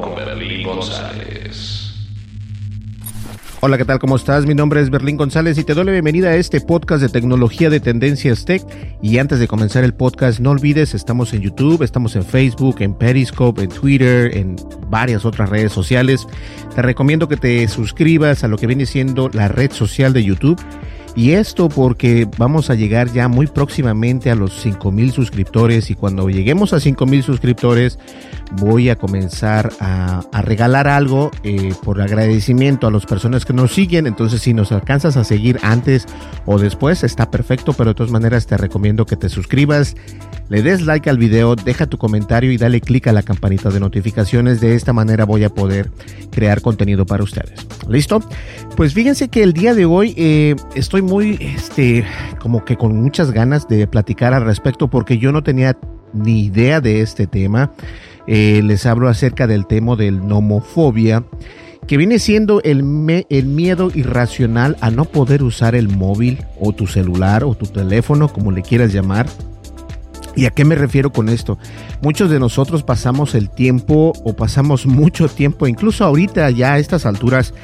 Con 0.00 0.14
Berlín 0.14 0.66
González. 0.66 1.92
Hola, 3.60 3.78
¿qué 3.78 3.86
tal? 3.86 3.98
¿Cómo 3.98 4.16
estás? 4.16 4.44
Mi 4.44 4.54
nombre 4.54 4.80
es 4.80 4.90
Berlín 4.90 5.16
González 5.16 5.56
y 5.56 5.64
te 5.64 5.72
doy 5.72 5.86
la 5.86 5.92
bienvenida 5.92 6.28
a 6.28 6.36
este 6.36 6.60
podcast 6.60 7.00
de 7.00 7.08
tecnología 7.08 7.70
de 7.70 7.80
Tendencias 7.80 8.44
Tech. 8.44 8.62
Y 9.00 9.18
antes 9.18 9.38
de 9.38 9.48
comenzar 9.48 9.84
el 9.84 9.94
podcast, 9.94 10.40
no 10.40 10.50
olvides, 10.50 10.94
estamos 10.94 11.32
en 11.32 11.40
YouTube, 11.40 11.82
estamos 11.82 12.14
en 12.14 12.24
Facebook, 12.24 12.76
en 12.80 12.94
Periscope, 12.94 13.62
en 13.62 13.70
Twitter, 13.70 14.36
en 14.36 14.56
varias 14.88 15.24
otras 15.24 15.48
redes 15.48 15.72
sociales. 15.72 16.26
Te 16.74 16.82
recomiendo 16.82 17.28
que 17.28 17.38
te 17.38 17.66
suscribas 17.66 18.44
a 18.44 18.48
lo 18.48 18.58
que 18.58 18.66
viene 18.66 18.84
siendo 18.84 19.30
la 19.30 19.48
red 19.48 19.72
social 19.72 20.12
de 20.12 20.24
YouTube. 20.24 20.60
Y 21.16 21.32
esto 21.32 21.70
porque 21.70 22.28
vamos 22.36 22.68
a 22.68 22.74
llegar 22.74 23.10
ya 23.10 23.26
muy 23.26 23.46
próximamente 23.46 24.30
a 24.30 24.34
los 24.34 24.52
5000 24.60 25.12
suscriptores 25.12 25.90
y 25.90 25.94
cuando 25.94 26.28
lleguemos 26.28 26.74
a 26.74 26.80
5000 26.80 27.22
suscriptores 27.22 27.98
voy 28.52 28.90
a 28.90 28.96
comenzar 28.96 29.72
a, 29.80 30.20
regalar 30.42 30.86
algo 30.86 31.30
eh, 31.42 31.72
por 31.82 32.02
agradecimiento 32.02 32.86
a 32.86 32.90
las 32.90 33.06
personas 33.06 33.46
que 33.46 33.54
nos 33.54 33.72
siguen. 33.72 34.06
Entonces 34.06 34.42
si 34.42 34.52
nos 34.52 34.72
alcanzas 34.72 35.16
a 35.16 35.24
seguir 35.24 35.58
antes 35.62 36.04
o 36.44 36.58
después 36.58 37.02
está 37.02 37.30
perfecto, 37.30 37.72
pero 37.72 37.90
de 37.90 37.94
todas 37.94 38.12
maneras 38.12 38.46
te 38.46 38.58
recomiendo 38.58 39.06
que 39.06 39.16
te 39.16 39.30
suscribas, 39.30 39.96
le 40.48 40.62
des 40.62 40.82
like 40.82 41.10
al 41.10 41.18
video, 41.18 41.56
deja 41.56 41.86
tu 41.86 41.98
comentario 41.98 42.52
y 42.52 42.56
dale 42.56 42.80
click 42.80 43.06
a 43.08 43.12
la 43.12 43.22
campanita 43.22 43.70
de 43.70 43.80
notificaciones. 43.80 44.60
De 44.60 44.74
esta 44.74 44.92
manera 44.92 45.24
voy 45.24 45.44
a 45.44 45.50
poder 45.50 45.90
crear 46.30 46.60
contenido 46.60 47.04
para 47.06 47.24
ustedes. 47.24 47.66
¿Listo? 47.88 48.22
Pues 48.76 48.94
fíjense 48.94 49.28
que 49.28 49.42
el 49.42 49.52
día 49.52 49.74
de 49.74 49.86
hoy 49.86 50.14
eh, 50.16 50.54
estoy 50.74 51.02
muy, 51.02 51.38
este, 51.40 52.04
como 52.40 52.64
que 52.64 52.76
con 52.76 53.00
muchas 53.00 53.32
ganas 53.32 53.68
de 53.68 53.86
platicar 53.86 54.34
al 54.34 54.44
respecto 54.44 54.88
porque 54.88 55.18
yo 55.18 55.32
no 55.32 55.42
tenía 55.42 55.76
ni 56.12 56.44
idea 56.44 56.80
de 56.80 57.00
este 57.00 57.26
tema. 57.26 57.72
Eh, 58.26 58.60
les 58.64 58.86
hablo 58.86 59.08
acerca 59.08 59.46
del 59.46 59.66
tema 59.66 59.96
del 59.96 60.26
nomofobia, 60.26 61.24
que 61.86 61.96
viene 61.96 62.18
siendo 62.18 62.60
el, 62.62 62.82
miedo 62.82 63.90
irracional 63.94 64.76
a 64.80 64.90
no 64.90 65.04
poder 65.04 65.42
usar 65.42 65.76
el 65.76 65.88
móvil 65.88 66.38
o 66.60 66.72
tu 66.72 66.86
celular 66.86 67.44
o 67.44 67.54
tu 67.54 67.66
teléfono, 67.66 68.28
como 68.28 68.50
le 68.50 68.62
quieras 68.62 68.92
llamar. 68.92 69.26
¿Y 70.36 70.44
a 70.44 70.50
qué 70.50 70.66
me 70.66 70.74
refiero 70.74 71.10
con 71.10 71.30
esto? 71.30 71.58
Muchos 72.02 72.30
de 72.30 72.38
nosotros 72.38 72.82
pasamos 72.82 73.34
el 73.34 73.48
tiempo 73.48 74.12
o 74.22 74.36
pasamos 74.36 74.86
mucho 74.86 75.28
tiempo, 75.28 75.66
incluso 75.66 76.04
ahorita 76.04 76.50
ya 76.50 76.74
a 76.74 76.78
estas 76.78 77.06
alturas, 77.06 77.54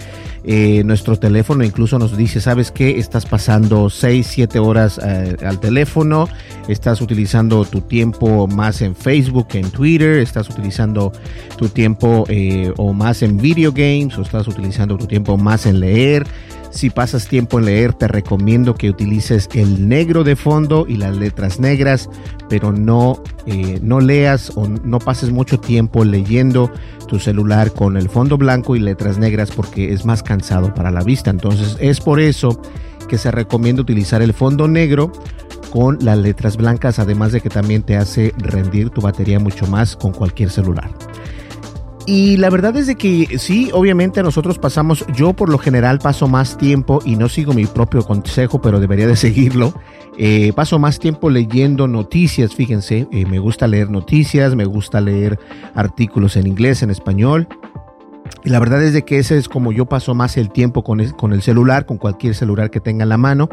eh, 0.44 0.82
nuestro 0.84 1.16
teléfono 1.16 1.62
incluso 1.62 2.00
nos 2.00 2.16
dice, 2.16 2.40
¿sabes 2.40 2.72
qué? 2.72 2.98
Estás 2.98 3.26
pasando 3.26 3.88
6, 3.90 4.26
7 4.26 4.58
horas 4.58 4.98
eh, 5.04 5.36
al 5.44 5.60
teléfono, 5.60 6.28
estás 6.66 7.00
utilizando 7.00 7.64
tu 7.64 7.82
tiempo 7.82 8.48
más 8.48 8.82
en 8.82 8.96
Facebook, 8.96 9.48
en 9.52 9.70
Twitter, 9.70 10.18
estás 10.18 10.48
utilizando 10.48 11.12
tu 11.56 11.68
tiempo 11.68 12.24
eh, 12.28 12.72
o 12.76 12.92
más 12.92 13.22
en 13.22 13.36
video 13.36 13.70
games, 13.70 14.18
o 14.18 14.22
estás 14.22 14.48
utilizando 14.48 14.96
tu 14.96 15.06
tiempo 15.06 15.36
más 15.36 15.66
en 15.66 15.78
leer. 15.78 16.26
Si 16.72 16.88
pasas 16.88 17.28
tiempo 17.28 17.58
en 17.58 17.66
leer, 17.66 17.92
te 17.92 18.08
recomiendo 18.08 18.74
que 18.74 18.88
utilices 18.88 19.48
el 19.52 19.88
negro 19.88 20.24
de 20.24 20.36
fondo 20.36 20.86
y 20.88 20.96
las 20.96 21.16
letras 21.16 21.60
negras, 21.60 22.08
pero 22.48 22.72
no, 22.72 23.22
eh, 23.46 23.78
no 23.82 24.00
leas 24.00 24.52
o 24.56 24.66
no 24.66 24.98
pases 24.98 25.30
mucho 25.30 25.60
tiempo 25.60 26.02
leyendo 26.02 26.70
tu 27.08 27.18
celular 27.18 27.72
con 27.72 27.98
el 27.98 28.08
fondo 28.08 28.38
blanco 28.38 28.74
y 28.74 28.80
letras 28.80 29.18
negras 29.18 29.50
porque 29.50 29.92
es 29.92 30.06
más 30.06 30.22
cansado 30.22 30.72
para 30.72 30.90
la 30.90 31.02
vista. 31.02 31.30
Entonces 31.30 31.76
es 31.78 32.00
por 32.00 32.20
eso 32.20 32.60
que 33.06 33.18
se 33.18 33.30
recomienda 33.30 33.82
utilizar 33.82 34.22
el 34.22 34.32
fondo 34.32 34.66
negro 34.66 35.12
con 35.70 35.98
las 36.00 36.16
letras 36.16 36.56
blancas, 36.56 36.98
además 36.98 37.32
de 37.32 37.42
que 37.42 37.50
también 37.50 37.82
te 37.82 37.96
hace 37.96 38.32
rendir 38.38 38.88
tu 38.88 39.02
batería 39.02 39.38
mucho 39.38 39.66
más 39.66 39.94
con 39.94 40.12
cualquier 40.12 40.48
celular. 40.48 40.90
Y 42.06 42.36
la 42.36 42.50
verdad 42.50 42.76
es 42.76 42.86
de 42.86 42.96
que 42.96 43.38
sí, 43.38 43.70
obviamente 43.72 44.22
nosotros 44.22 44.58
pasamos, 44.58 45.06
yo 45.14 45.32
por 45.34 45.48
lo 45.48 45.58
general 45.58 45.98
paso 45.98 46.26
más 46.26 46.58
tiempo 46.58 47.00
y 47.04 47.16
no 47.16 47.28
sigo 47.28 47.52
mi 47.52 47.66
propio 47.66 48.04
consejo, 48.04 48.60
pero 48.60 48.80
debería 48.80 49.06
de 49.06 49.16
seguirlo. 49.16 49.72
Eh, 50.18 50.52
paso 50.54 50.78
más 50.78 50.98
tiempo 50.98 51.30
leyendo 51.30 51.88
noticias, 51.88 52.54
fíjense, 52.54 53.08
eh, 53.12 53.24
me 53.24 53.38
gusta 53.38 53.66
leer 53.66 53.90
noticias, 53.90 54.54
me 54.54 54.64
gusta 54.64 55.00
leer 55.00 55.38
artículos 55.74 56.36
en 56.36 56.46
inglés, 56.46 56.82
en 56.82 56.90
español. 56.90 57.48
Y 58.44 58.50
la 58.50 58.58
verdad 58.58 58.82
es 58.82 58.92
de 58.92 59.04
que 59.04 59.18
ese 59.18 59.38
es 59.38 59.48
como 59.48 59.72
yo 59.72 59.86
paso 59.86 60.14
más 60.14 60.36
el 60.36 60.50
tiempo 60.50 60.82
con 60.82 61.04
con 61.12 61.32
el 61.32 61.42
celular, 61.42 61.86
con 61.86 61.98
cualquier 61.98 62.34
celular 62.34 62.70
que 62.70 62.80
tenga 62.80 63.04
en 63.04 63.08
la 63.08 63.18
mano. 63.18 63.48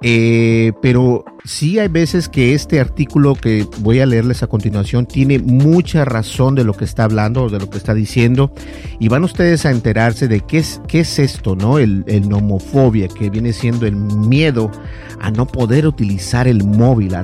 Eh, 0.00 0.72
pero 0.80 1.24
sí 1.44 1.80
hay 1.80 1.88
veces 1.88 2.28
que 2.28 2.54
este 2.54 2.78
artículo 2.78 3.34
que 3.34 3.66
voy 3.78 3.98
a 3.98 4.06
leerles 4.06 4.44
a 4.44 4.46
continuación 4.46 5.06
tiene 5.06 5.40
mucha 5.40 6.04
razón 6.04 6.54
de 6.54 6.62
lo 6.62 6.72
que 6.74 6.84
está 6.84 7.04
hablando 7.04 7.44
o 7.44 7.50
de 7.50 7.58
lo 7.58 7.68
que 7.68 7.78
está 7.78 7.94
diciendo 7.94 8.52
y 9.00 9.08
van 9.08 9.24
ustedes 9.24 9.66
a 9.66 9.72
enterarse 9.72 10.28
de 10.28 10.40
qué 10.40 10.58
es, 10.58 10.80
qué 10.86 11.00
es 11.00 11.18
esto, 11.18 11.56
¿no? 11.56 11.78
El, 11.78 12.04
el 12.06 12.28
nomofobia, 12.28 13.08
que 13.08 13.28
viene 13.28 13.52
siendo 13.52 13.86
el 13.86 13.96
miedo 13.96 14.70
a 15.20 15.32
no 15.32 15.46
poder 15.46 15.84
utilizar 15.84 16.46
el 16.46 16.62
móvil, 16.62 17.16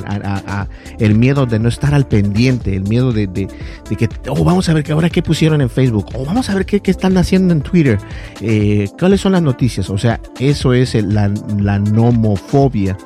el 0.98 1.14
miedo 1.14 1.46
de 1.46 1.60
no 1.60 1.68
estar 1.68 1.94
al 1.94 2.08
pendiente, 2.08 2.74
el 2.74 2.82
miedo 2.88 3.12
de, 3.12 3.28
que, 3.96 4.08
oh, 4.28 4.42
vamos 4.42 4.68
a 4.68 4.74
ver 4.74 4.82
que 4.82 4.90
ahora 4.90 5.08
qué 5.10 5.22
pusieron 5.22 5.60
en 5.60 5.70
Facebook, 5.70 6.06
o 6.12 6.22
oh, 6.22 6.24
vamos 6.24 6.50
a 6.50 6.54
ver 6.56 6.66
qué, 6.66 6.80
qué, 6.80 6.90
están 6.90 7.16
haciendo 7.18 7.54
en 7.54 7.60
Twitter, 7.60 7.98
eh, 8.40 8.88
cuáles 8.98 9.20
son 9.20 9.32
las 9.32 9.42
noticias, 9.42 9.90
o 9.90 9.98
sea, 9.98 10.20
eso 10.40 10.72
es 10.72 10.94
la, 11.04 11.30
la 11.56 11.78
nomofobia 11.78 12.63
fobia. 12.64 12.96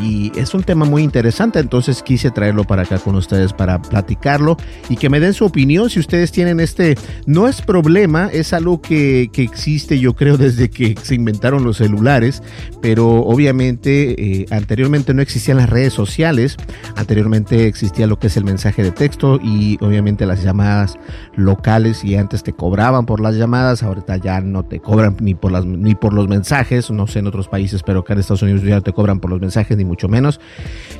Y 0.00 0.32
es 0.38 0.54
un 0.54 0.62
tema 0.62 0.84
muy 0.84 1.02
interesante, 1.02 1.58
entonces 1.58 2.02
quise 2.02 2.30
traerlo 2.30 2.64
para 2.64 2.82
acá 2.82 2.98
con 2.98 3.14
ustedes 3.14 3.52
para 3.52 3.80
platicarlo 3.80 4.56
y 4.88 4.96
que 4.96 5.10
me 5.10 5.20
den 5.20 5.34
su 5.34 5.44
opinión. 5.44 5.90
Si 5.90 6.00
ustedes 6.00 6.32
tienen 6.32 6.60
este, 6.60 6.96
no 7.26 7.46
es 7.46 7.60
problema, 7.60 8.28
es 8.32 8.52
algo 8.52 8.80
que, 8.80 9.30
que 9.32 9.42
existe 9.42 9.98
yo 9.98 10.14
creo 10.14 10.36
desde 10.38 10.70
que 10.70 10.94
se 11.02 11.14
inventaron 11.14 11.64
los 11.64 11.76
celulares, 11.76 12.42
pero 12.80 13.08
obviamente 13.08 14.40
eh, 14.40 14.46
anteriormente 14.50 15.14
no 15.14 15.22
existían 15.22 15.58
las 15.58 15.68
redes 15.68 15.92
sociales, 15.92 16.56
anteriormente 16.96 17.66
existía 17.66 18.06
lo 18.06 18.18
que 18.18 18.28
es 18.28 18.36
el 18.36 18.44
mensaje 18.44 18.82
de 18.82 18.92
texto 18.92 19.38
y 19.42 19.78
obviamente 19.80 20.26
las 20.26 20.42
llamadas 20.42 20.98
locales 21.36 22.04
y 22.04 22.16
antes 22.16 22.42
te 22.42 22.52
cobraban 22.52 23.06
por 23.06 23.20
las 23.20 23.36
llamadas, 23.36 23.82
ahorita 23.82 24.16
ya 24.16 24.40
no 24.40 24.64
te 24.64 24.80
cobran 24.80 25.16
ni 25.20 25.34
por, 25.34 25.52
las, 25.52 25.66
ni 25.66 25.94
por 25.94 26.12
los 26.12 26.28
mensajes, 26.28 26.90
no 26.90 27.06
sé 27.06 27.18
en 27.18 27.26
otros 27.26 27.48
países, 27.48 27.82
pero 27.82 28.00
acá 28.00 28.14
en 28.14 28.20
Estados 28.20 28.42
Unidos 28.42 28.62
ya 28.62 28.80
te 28.80 28.92
cobran 28.92 29.20
por 29.20 29.30
los 29.30 29.40
mensajes 29.40 29.76
ni 29.82 29.88
mucho 29.88 30.08
menos. 30.08 30.40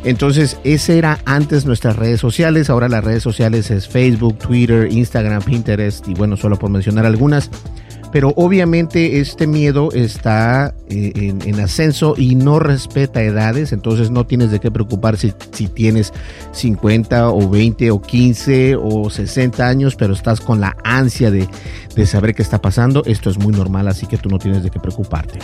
Entonces, 0.04 0.58
ese 0.64 0.98
era 0.98 1.20
antes 1.24 1.64
nuestras 1.64 1.96
redes 1.96 2.20
sociales. 2.20 2.70
Ahora 2.70 2.88
las 2.88 3.04
redes 3.04 3.22
sociales 3.22 3.70
es 3.70 3.88
Facebook, 3.88 4.38
Twitter, 4.38 4.90
Instagram, 4.90 5.42
Pinterest 5.42 6.06
y 6.08 6.14
bueno, 6.14 6.36
solo 6.36 6.58
por 6.58 6.70
mencionar 6.70 7.06
algunas. 7.06 7.50
pero 8.12 8.34
obviamente 8.36 9.20
este 9.20 9.46
miedo 9.46 9.90
está 9.92 10.74
eh, 10.90 11.12
en, 11.14 11.40
en, 11.48 11.60
ascenso 11.60 12.14
y 12.18 12.34
no 12.34 12.58
respeta 12.58 13.22
edades, 13.22 13.72
entonces 13.72 14.10
no 14.10 14.26
tienes 14.26 14.50
de 14.50 14.60
qué 14.60 14.70
preocuparse 14.70 15.30
si, 15.30 15.34
si 15.64 15.68
tienes 15.68 16.12
50 16.52 17.30
o 17.30 17.48
20 17.48 17.90
o 17.90 18.02
15 18.02 18.76
o 18.76 19.08
60 19.08 19.66
años, 19.66 19.96
pero 19.96 20.12
estás 20.12 20.42
con 20.42 20.60
la 20.60 20.76
ansia 20.84 21.30
de, 21.30 21.48
de 21.96 22.06
saber 22.06 22.34
qué 22.34 22.42
está 22.42 22.60
pasando, 22.60 23.02
esto 23.06 23.30
es 23.30 23.38
muy 23.38 23.54
normal, 23.54 23.88
así 23.88 24.06
que 24.06 24.18
tú 24.18 24.28
no 24.28 24.38
tienes 24.38 24.62
de 24.62 24.68
qué 24.68 24.78
preocuparte. 24.78 25.38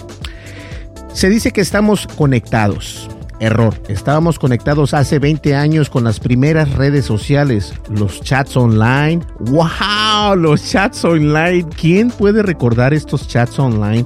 Se 1.14 1.30
dice 1.30 1.52
que 1.52 1.62
estamos 1.62 2.06
conectados. 2.06 3.08
Error. 3.40 3.74
Estábamos 3.88 4.38
conectados 4.38 4.94
hace 4.94 5.18
20 5.18 5.54
años 5.54 5.90
con 5.90 6.04
las 6.04 6.20
primeras 6.20 6.74
redes 6.74 7.04
sociales, 7.04 7.74
los 7.90 8.20
chats 8.22 8.56
online. 8.56 9.20
¡Wow! 9.40 10.36
Los 10.36 10.70
chats 10.70 11.04
online. 11.04 11.66
¿Quién 11.76 12.10
puede 12.10 12.42
recordar 12.42 12.94
estos 12.94 13.28
chats 13.28 13.58
online? 13.58 14.04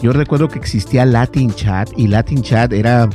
Yo 0.00 0.12
recuerdo 0.12 0.48
que 0.48 0.58
existía 0.58 1.04
Latin 1.04 1.52
Chat 1.52 1.90
y 1.96 2.06
Latin 2.06 2.42
Chat 2.42 2.72
era 2.72 3.08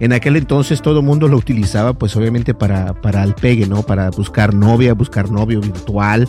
en 0.00 0.12
aquel 0.12 0.36
entonces 0.36 0.82
todo 0.82 1.00
el 1.00 1.06
mundo 1.06 1.28
lo 1.28 1.36
utilizaba 1.36 1.92
pues 1.92 2.16
obviamente 2.16 2.54
para, 2.54 2.94
para 2.94 3.22
el 3.22 3.34
pegue, 3.34 3.66
¿no? 3.66 3.82
Para 3.82 4.10
buscar 4.10 4.54
novia, 4.54 4.94
buscar 4.94 5.30
novio 5.30 5.60
virtual, 5.60 6.28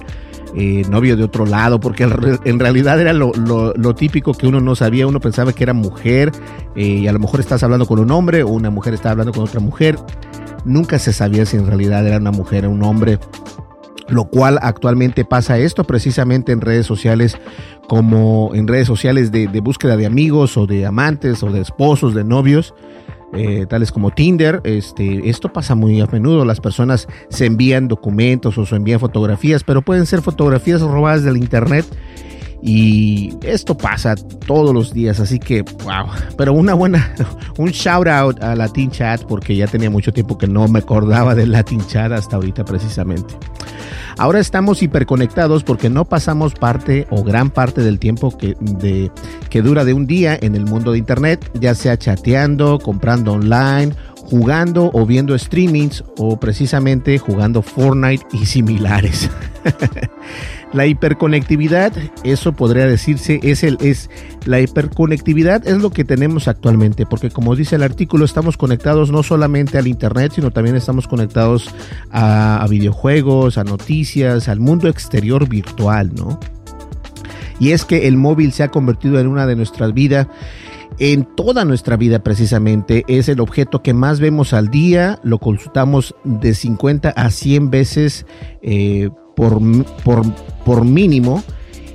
eh, 0.56 0.84
novio 0.90 1.18
de 1.18 1.24
otro 1.24 1.46
lado, 1.46 1.80
porque 1.80 2.04
en 2.04 2.60
realidad 2.60 3.00
era 3.00 3.14
lo, 3.14 3.96
típico 3.96 4.34
que 4.34 4.48
uno 4.48 4.62
no 4.62 4.76
sabía, 4.76 5.06
uno 5.06 5.20
pensaba 5.20 5.54
que 5.54 5.64
era 5.64 5.74
mujer 5.74 6.32
eh, 6.76 6.86
y 6.86 7.08
a 7.08 7.14
lo 7.14 7.20
mejor 7.20 7.40
estás 7.40 7.64
hablando 7.64 7.86
con 7.86 8.00
un 8.00 8.10
hombre 8.12 8.44
o 8.44 8.50
una 8.50 8.70
mujer 8.70 8.94
está 8.94 9.12
hablando 9.12 9.34
con 9.34 9.44
otra 9.44 9.60
mujer. 9.60 9.98
Nunca 10.64 10.98
se 10.98 11.14
sabía 11.14 11.46
si 11.46 11.58
en 11.58 11.68
realidad 11.68 12.08
era 12.08 12.18
una 12.18 12.32
mujer 12.32 12.66
o 12.66 12.72
un 12.72 12.84
hombre 12.84 13.20
lo 14.08 14.26
cual 14.26 14.60
actualmente 14.62 15.26
pasa 15.26 15.58
esto 15.58 15.84
precisamente 15.84 16.52
en 16.52 16.62
redes 16.62 16.86
sociales 16.86 17.38
como 17.88 18.52
en 18.54 18.68
redes 18.68 18.88
sociales 18.88 19.32
de, 19.32 19.48
búsqueda 19.62 19.98
de 19.98 20.06
amigos 20.06 20.58
o 20.58 20.68
de 20.68 20.86
amantes 20.86 21.44
o 21.44 21.52
de 21.52 21.62
esposos, 21.62 22.14
de 22.14 22.24
novios, 22.24 22.74
eh, 23.34 23.66
tales 23.68 23.92
como 23.92 24.12
Tinder. 24.12 24.62
Este, 24.64 25.30
esto 25.30 25.52
pasa 25.52 25.76
muy 25.76 26.00
a 26.02 26.08
menudo, 26.08 26.46
las 26.46 26.60
personas 26.60 27.08
se 27.30 27.46
envían 27.46 27.88
documentos 27.88 28.58
o 28.58 28.66
se 28.66 28.76
envían 28.76 29.00
fotografías, 29.00 29.64
pero 29.64 29.82
pueden 29.82 30.06
ser 30.06 30.22
fotografías 30.22 30.82
robadas 30.82 31.24
del 31.24 31.38
internet. 31.38 31.86
Y 32.68 33.32
esto 33.44 33.78
pasa 33.78 34.16
todos 34.16 34.74
los 34.74 34.92
días, 34.92 35.20
así 35.20 35.38
que 35.38 35.62
wow. 35.62 36.08
Pero 36.36 36.54
una 36.54 36.74
buena, 36.74 37.14
un 37.60 37.70
shout 37.70 38.08
out 38.08 38.42
a 38.42 38.56
Latin 38.56 38.90
Chat 38.90 39.24
porque 39.26 39.56
ya 39.56 39.68
tenía 39.68 39.92
mucho 39.92 40.12
tiempo 40.12 40.36
que 40.36 40.48
no 40.48 40.68
me 40.68 40.80
acordaba 40.80 41.36
del 41.36 41.52
Latin 41.52 41.86
Chat 41.86 42.12
hasta 42.12 42.38
ahorita 42.38 42.66
precisamente. 42.66 43.36
Ahora 44.18 44.40
estamos 44.40 44.82
hiperconectados 44.82 45.64
porque 45.64 45.92
no 45.92 46.06
pasamos 46.06 46.56
parte 46.56 47.06
o 47.12 47.24
gran 47.24 47.52
parte 47.52 47.82
del 47.82 48.00
tiempo 48.00 48.36
que, 48.36 48.56
de, 48.60 49.12
que 49.52 49.62
dura 49.62 49.86
de 49.86 49.94
un 49.94 50.08
día 50.08 50.36
en 50.42 50.56
el 50.56 50.66
mundo 50.66 50.94
de 50.94 50.98
Internet, 50.98 51.48
ya 51.54 51.76
sea 51.76 52.00
chateando, 52.00 52.80
comprando 52.80 53.34
online, 53.34 53.94
jugando 54.26 54.90
o 54.94 55.06
viendo 55.06 55.38
streamings 55.38 56.04
o 56.18 56.40
precisamente 56.40 57.18
jugando 57.18 57.62
Fortnite 57.62 58.26
y 58.34 58.46
similares. 58.46 59.30
la 60.74 60.86
hiperconectividad, 60.88 61.94
eso 62.24 62.54
podría 62.54 62.86
decirse, 62.88 63.40
es 63.44 63.64
el 63.64 63.78
es 63.82 64.10
la 64.46 64.60
hiperconectividad 64.60 65.68
es 65.68 65.78
lo 65.78 65.92
que 65.92 66.04
tenemos 66.04 66.48
actualmente, 66.48 67.06
porque 67.06 67.30
como 67.30 67.56
dice 67.56 67.76
el 67.76 67.84
artículo, 67.84 68.26
estamos 68.26 68.58
conectados 68.58 69.12
no 69.12 69.24
solamente 69.24 69.78
al 69.78 69.88
internet, 69.88 70.34
sino 70.36 70.52
también 70.52 70.76
estamos 70.76 71.08
conectados 71.08 71.74
a, 72.12 72.62
a 72.62 72.68
videojuegos, 72.68 73.58
a 73.58 73.64
noticias, 73.64 74.50
al 74.50 74.60
mundo 74.60 74.88
exterior 74.88 75.48
virtual, 75.48 76.14
¿no? 76.16 76.40
Y 77.60 77.72
es 77.72 77.86
que 77.86 78.08
el 78.08 78.18
móvil 78.18 78.52
se 78.52 78.64
ha 78.64 78.68
convertido 78.68 79.20
en 79.20 79.28
una 79.28 79.46
de 79.46 79.56
nuestras 79.56 79.94
vidas 79.94 80.28
en 81.00 81.26
toda 81.36 81.66
nuestra 81.66 81.98
vida 81.98 82.20
precisamente 82.20 83.04
es 83.08 83.30
el 83.30 83.40
objeto 83.40 83.82
que 83.82 83.94
más 83.94 84.20
vemos 84.20 84.54
al 84.54 84.70
día, 84.70 85.20
lo 85.24 85.40
consultamos 85.40 86.16
de 86.24 86.54
50 86.54 87.10
a 87.10 87.30
100 87.30 87.70
veces 87.70 88.26
eh, 88.62 89.10
por, 89.36 89.60
por, 90.04 90.24
por 90.64 90.86
mínimo 90.86 91.44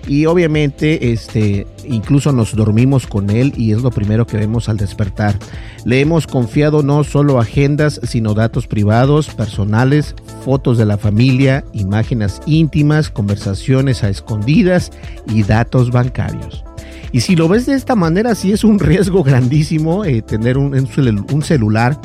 y 0.06 0.26
obviamente 0.26 1.12
este 1.12 1.66
incluso 1.84 2.32
nos 2.32 2.54
dormimos 2.54 3.06
con 3.06 3.30
él 3.30 3.52
y 3.56 3.72
es 3.72 3.82
lo 3.82 3.90
primero 3.90 4.26
que 4.26 4.36
vemos 4.36 4.68
al 4.68 4.76
despertar. 4.76 5.38
Le 5.84 6.00
hemos 6.00 6.26
confiado 6.26 6.82
no 6.82 7.04
solo 7.04 7.38
agendas, 7.38 8.00
sino 8.02 8.34
datos 8.34 8.66
privados, 8.66 9.28
personales, 9.28 10.14
fotos 10.44 10.78
de 10.78 10.86
la 10.86 10.98
familia, 10.98 11.64
imágenes 11.72 12.40
íntimas, 12.46 13.10
conversaciones 13.10 14.02
a 14.02 14.08
escondidas 14.08 14.90
y 15.26 15.42
datos 15.42 15.90
bancarios. 15.90 16.64
Y 17.12 17.20
si 17.20 17.36
lo 17.36 17.48
ves 17.48 17.66
de 17.66 17.74
esta 17.74 17.96
manera, 17.96 18.34
sí 18.34 18.52
es 18.52 18.64
un 18.64 18.78
riesgo 18.78 19.22
grandísimo 19.22 20.04
eh, 20.04 20.22
tener 20.22 20.58
un, 20.58 20.74
un 20.74 21.42
celular 21.42 22.00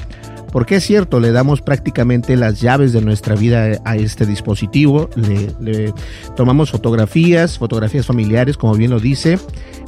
porque 0.55 0.77
es 0.77 0.85
cierto, 0.85 1.19
le 1.19 1.33
damos 1.33 1.61
prácticamente 1.61 2.37
las 2.37 2.61
llaves 2.61 2.93
de 2.93 3.01
nuestra 3.01 3.35
vida 3.35 3.77
a 3.83 3.97
este 3.97 4.25
dispositivo, 4.25 5.09
le, 5.17 5.51
le, 5.59 5.93
tomamos 6.37 6.71
fotografías, 6.71 7.57
fotografías 7.57 8.05
familiares, 8.05 8.55
como 8.55 8.73
bien 8.75 8.91
lo 8.91 9.01
dice, 9.01 9.37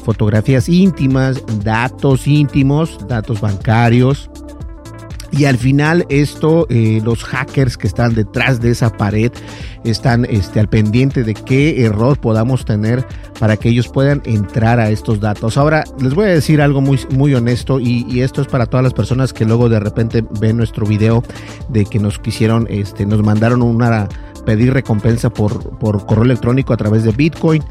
fotografías 0.03 0.67
íntimas, 0.67 1.41
datos 1.63 2.27
íntimos, 2.27 2.97
datos 3.07 3.39
bancarios. 3.39 4.29
Y 5.31 5.45
al 5.45 5.57
final 5.57 6.05
esto, 6.09 6.67
eh, 6.69 7.01
los 7.03 7.23
hackers 7.23 7.77
que 7.77 7.87
están 7.87 8.15
detrás 8.15 8.61
de 8.61 8.71
esa 8.71 8.95
pared 8.95 9.31
están 9.83 10.25
este, 10.25 10.59
al 10.59 10.69
pendiente 10.69 11.23
de 11.23 11.33
qué 11.33 11.83
error 11.83 12.19
podamos 12.19 12.65
tener 12.65 13.05
para 13.39 13.57
que 13.57 13.69
ellos 13.69 13.89
puedan 13.89 14.21
entrar 14.25 14.79
a 14.79 14.89
estos 14.89 15.19
datos. 15.19 15.57
Ahora, 15.57 15.83
les 16.01 16.13
voy 16.13 16.25
a 16.25 16.29
decir 16.29 16.61
algo 16.61 16.81
muy, 16.81 16.99
muy 17.11 17.35
honesto 17.35 17.79
y, 17.79 18.21
esto 18.21 18.41
es 18.41 18.47
para 18.47 18.65
todas 18.65 18.83
las 18.83 18.93
personas 18.93 19.31
que 19.31 19.45
luego 19.45 19.69
de 19.69 19.79
repente 19.79 20.25
ven 20.39 20.57
nuestro 20.57 20.85
video 20.85 21.23
de 21.69 21.85
que 21.85 21.99
nos 21.99 22.17
quisieron, 22.19 22.65
este, 22.69 23.05
nos 23.05 23.21
mandaron 23.21 23.61
una 23.61 24.07
pedir 24.45 24.73
recompensa 24.73 25.29
por, 25.29 25.77
por 25.77 26.05
correo 26.05 26.23
electrónico 26.23 26.73
a 26.73 26.77
través 26.77 27.03
de 27.03 27.11
Bitcoin. 27.11 27.63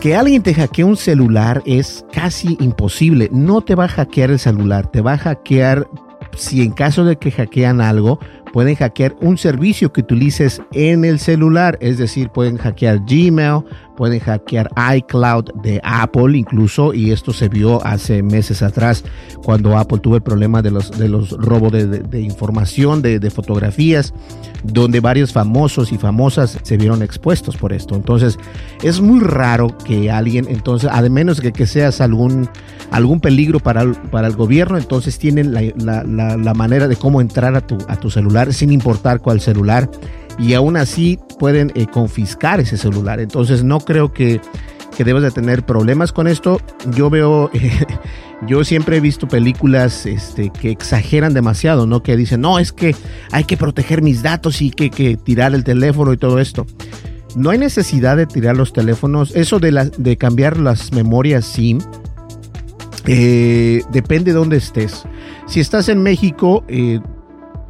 Que 0.00 0.14
alguien 0.14 0.42
te 0.42 0.54
hackee 0.54 0.84
un 0.84 0.96
celular 0.96 1.62
es 1.66 2.04
casi 2.12 2.56
imposible. 2.60 3.28
No 3.32 3.60
te 3.60 3.74
va 3.74 3.84
a 3.84 3.88
hackear 3.88 4.30
el 4.30 4.38
celular, 4.38 4.86
te 4.90 5.00
va 5.00 5.14
a 5.14 5.18
hackear 5.18 5.88
si 6.36 6.62
en 6.62 6.72
caso 6.72 7.04
de 7.04 7.16
que 7.16 7.30
hackean 7.30 7.80
algo, 7.80 8.18
pueden 8.52 8.74
hackear 8.76 9.14
un 9.20 9.38
servicio 9.38 9.92
que 9.92 10.00
utilices 10.00 10.62
en 10.72 11.04
el 11.04 11.18
celular, 11.18 11.78
es 11.80 11.98
decir, 11.98 12.30
pueden 12.30 12.56
hackear 12.56 13.00
Gmail, 13.00 13.64
pueden 13.98 14.20
hackear 14.20 14.70
iCloud 14.94 15.46
de 15.60 15.80
Apple 15.82 16.38
incluso, 16.38 16.94
y 16.94 17.10
esto 17.10 17.32
se 17.32 17.48
vio 17.48 17.84
hace 17.84 18.22
meses 18.22 18.62
atrás 18.62 19.02
cuando 19.42 19.76
Apple 19.76 19.98
tuvo 19.98 20.14
el 20.14 20.22
problema 20.22 20.62
de 20.62 20.70
los, 20.70 20.96
de 20.96 21.08
los 21.08 21.30
robos 21.32 21.72
de, 21.72 22.20
información, 22.20 23.02
de, 23.02 23.30
fotografías, 23.30 24.14
donde 24.62 25.00
varios 25.00 25.32
famosos 25.32 25.90
y 25.90 25.98
famosas 25.98 26.60
se 26.62 26.76
vieron 26.76 27.02
expuestos 27.02 27.56
por 27.56 27.72
esto. 27.72 27.96
Entonces, 27.96 28.38
es 28.84 29.00
muy 29.00 29.18
raro 29.18 29.76
que 29.78 30.12
alguien, 30.12 30.46
entonces, 30.48 30.88
a 30.92 31.02
menos 31.02 31.40
que, 31.40 31.50
que 31.50 31.66
seas 31.66 32.00
algún, 32.00 32.48
algún 32.92 33.18
peligro 33.18 33.58
para 33.58 33.82
el, 33.82 33.94
para 34.12 34.28
el 34.28 34.36
gobierno, 34.36 34.78
entonces 34.78 35.18
tienen 35.18 35.52
la, 35.52 35.62
la, 35.76 36.04
la, 36.04 36.36
la 36.36 36.54
manera 36.54 36.86
de 36.86 36.94
cómo 36.94 37.20
entrar 37.20 37.56
a 37.56 37.66
tu, 37.66 37.78
a 37.88 37.96
tu 37.96 38.10
celular 38.10 38.54
sin 38.54 38.70
importar 38.70 39.18
cuál 39.20 39.40
celular 39.40 39.90
y 40.38 40.54
aún 40.54 40.76
así 40.76 41.18
pueden 41.38 41.72
eh, 41.74 41.86
confiscar 41.86 42.60
ese 42.60 42.76
celular. 42.76 43.20
Entonces 43.20 43.64
no 43.64 43.80
creo 43.80 44.12
que, 44.12 44.40
que 44.96 45.04
debas 45.04 45.22
de 45.22 45.30
tener 45.30 45.64
problemas 45.64 46.12
con 46.12 46.28
esto. 46.28 46.60
Yo 46.94 47.10
veo, 47.10 47.50
yo 48.46 48.64
siempre 48.64 48.98
he 48.98 49.00
visto 49.00 49.28
películas 49.28 50.06
este, 50.06 50.50
que 50.50 50.70
exageran 50.70 51.34
demasiado, 51.34 51.86
¿no? 51.86 52.02
Que 52.02 52.16
dicen, 52.16 52.40
no, 52.40 52.58
es 52.58 52.72
que 52.72 52.94
hay 53.32 53.44
que 53.44 53.56
proteger 53.56 54.02
mis 54.02 54.22
datos 54.22 54.62
y 54.62 54.70
que, 54.70 54.90
que 54.90 55.16
tirar 55.16 55.54
el 55.54 55.64
teléfono 55.64 56.12
y 56.12 56.16
todo 56.16 56.38
esto. 56.38 56.66
No 57.36 57.50
hay 57.50 57.58
necesidad 57.58 58.16
de 58.16 58.26
tirar 58.26 58.56
los 58.56 58.72
teléfonos. 58.72 59.34
Eso 59.34 59.58
de, 59.58 59.90
de 59.96 60.16
cambiar 60.16 60.56
las 60.56 60.92
memorias 60.92 61.44
SIM 61.44 61.78
eh, 63.06 63.82
depende 63.90 64.32
de 64.32 64.38
dónde 64.38 64.58
estés. 64.58 65.04
Si 65.46 65.60
estás 65.60 65.88
en 65.88 66.02
México, 66.02 66.62
eh, 66.68 67.00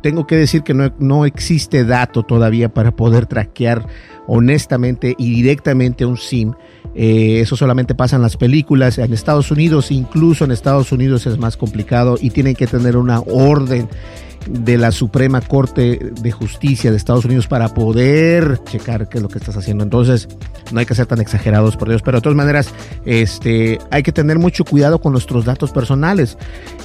tengo 0.09 0.27
que 0.27 0.37
decir 0.37 0.63
que 0.63 0.73
no, 0.73 0.91
no, 0.99 1.27
existe 1.27 1.85
dato 1.85 2.23
todavía 2.23 2.71
para 2.71 2.93
poder 2.93 3.27
traquear 3.27 3.87
honestamente 4.27 5.15
y 5.19 5.35
directamente 5.35 6.07
un 6.07 6.17
SIM. 6.17 6.55
Eh, 6.95 7.41
eso 7.43 7.57
solamente 7.57 7.95
pasa 7.95 8.17
en 8.17 8.23
las 8.23 8.39
películas. 8.39 8.97
En 8.97 9.13
Estados 9.13 9.51
Unidos, 9.51 9.91
incluso 9.91 10.47
en 10.47 10.53
Estados 10.53 10.93
Unidos 10.93 11.27
es 11.27 11.37
más 11.37 11.59
complicado 11.59 12.17
y 12.19 12.31
tienen 12.31 12.55
que 12.55 12.67
tener 12.67 12.97
una 12.97 13.21
orden 13.21 13.87
de 14.49 14.79
la 14.79 14.93
Suprema 14.93 15.41
Corte 15.41 15.99
de 16.21 16.33
Justicia 16.33 16.91
de 16.91 16.97
Estados 16.97 17.25
Unidos 17.25 17.47
para 17.47 17.69
poder 17.69 18.61
checar 18.65 19.09
qué 19.09 19.19
es 19.19 19.23
lo 19.23 19.29
que 19.29 19.39
estás 19.39 19.57
haciendo. 19.57 19.85
Entonces, 19.85 20.29
no 20.73 20.81
hay 20.81 20.87
que 20.87 20.95
ser 20.95 21.07
tan 21.07 21.21
exagerados, 21.21 21.77
por 21.77 21.89
Dios. 21.89 22.03
Pero 22.03 22.19
de 22.19 22.23
todas 22.23 22.37
maneras, 22.37 22.73
este, 23.05 23.79
hay 23.91 24.03
que 24.03 24.13
tener 24.13 24.39
mucho 24.39 24.65
cuidado 24.65 25.01
con 25.01 25.13
nuestros 25.13 25.45
datos 25.45 25.71
personales. 25.71 26.37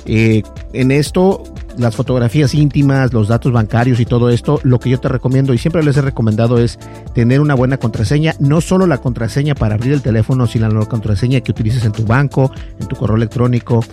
Eh, 0.05 0.43
en 0.73 0.91
esto, 0.91 1.43
las 1.77 1.95
fotografías 1.95 2.53
íntimas, 2.53 3.13
los 3.13 3.27
datos 3.27 3.51
bancarios 3.51 3.99
y 3.99 4.05
todo 4.05 4.29
esto, 4.29 4.59
lo 4.63 4.79
que 4.79 4.89
yo 4.89 4.99
te 4.99 5.07
recomiendo 5.07 5.53
y 5.53 5.57
siempre 5.57 5.83
les 5.83 5.97
he 5.97 6.01
recomendado 6.01 6.57
es 6.57 6.79
tener 7.13 7.39
una 7.41 7.55
buena 7.55 7.77
contraseña, 7.77 8.35
no 8.39 8.61
solo 8.61 8.87
la 8.87 8.99
contraseña 8.99 9.55
para 9.55 9.75
abrir 9.75 9.93
el 9.93 10.01
teléfono, 10.01 10.47
sino 10.47 10.69
la 10.69 10.85
contraseña 10.85 11.41
que 11.41 11.51
utilices 11.51 11.85
en 11.85 11.91
tu 11.91 12.05
banco, 12.05 12.51
en 12.79 12.87
tu 12.87 12.95
correo 12.95 13.15
electrónico 13.17 13.83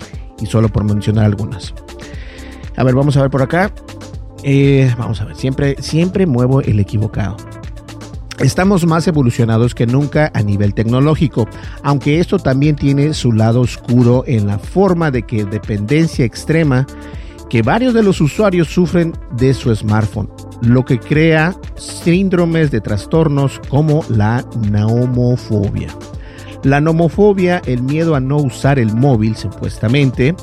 y 0.40 0.46
solo 0.46 0.68
por 0.68 0.84
mencionar 0.84 1.24
algunas. 1.24 1.74
A 2.80 2.82
ver, 2.82 2.94
vamos 2.94 3.14
a 3.18 3.20
ver 3.20 3.30
por 3.30 3.42
acá. 3.42 3.70
Eh, 4.42 4.90
vamos 4.96 5.20
a 5.20 5.26
ver, 5.26 5.36
siempre, 5.36 5.76
siempre 5.80 6.24
muevo 6.24 6.62
el 6.62 6.80
equivocado. 6.80 7.36
Estamos 8.38 8.86
más 8.86 9.06
evolucionados 9.06 9.74
que 9.74 9.86
nunca 9.86 10.30
a 10.32 10.42
nivel 10.42 10.72
tecnológico, 10.72 11.46
aunque 11.82 12.20
esto 12.20 12.38
también 12.38 12.76
tiene 12.76 13.12
su 13.12 13.32
lado 13.32 13.60
oscuro 13.60 14.24
en 14.26 14.46
la 14.46 14.58
forma 14.58 15.10
de 15.10 15.24
que 15.24 15.44
dependencia 15.44 16.24
extrema 16.24 16.86
que 17.50 17.60
varios 17.60 17.92
de 17.92 18.02
los 18.02 18.18
usuarios 18.22 18.68
sufren 18.68 19.12
de 19.36 19.52
su 19.52 19.76
smartphone, 19.76 20.30
lo 20.62 20.82
que 20.86 20.98
crea 20.98 21.54
síndromes 21.76 22.70
de 22.70 22.80
trastornos 22.80 23.60
como 23.68 24.06
la 24.08 24.42
nomofobia. 24.70 25.88
La 26.62 26.80
nomofobia, 26.80 27.62
el 27.64 27.82
miedo 27.82 28.14
a 28.14 28.20
no 28.20 28.36
usar 28.36 28.78
el 28.78 28.94
móvil 28.94 29.34
supuestamente, 29.36 30.34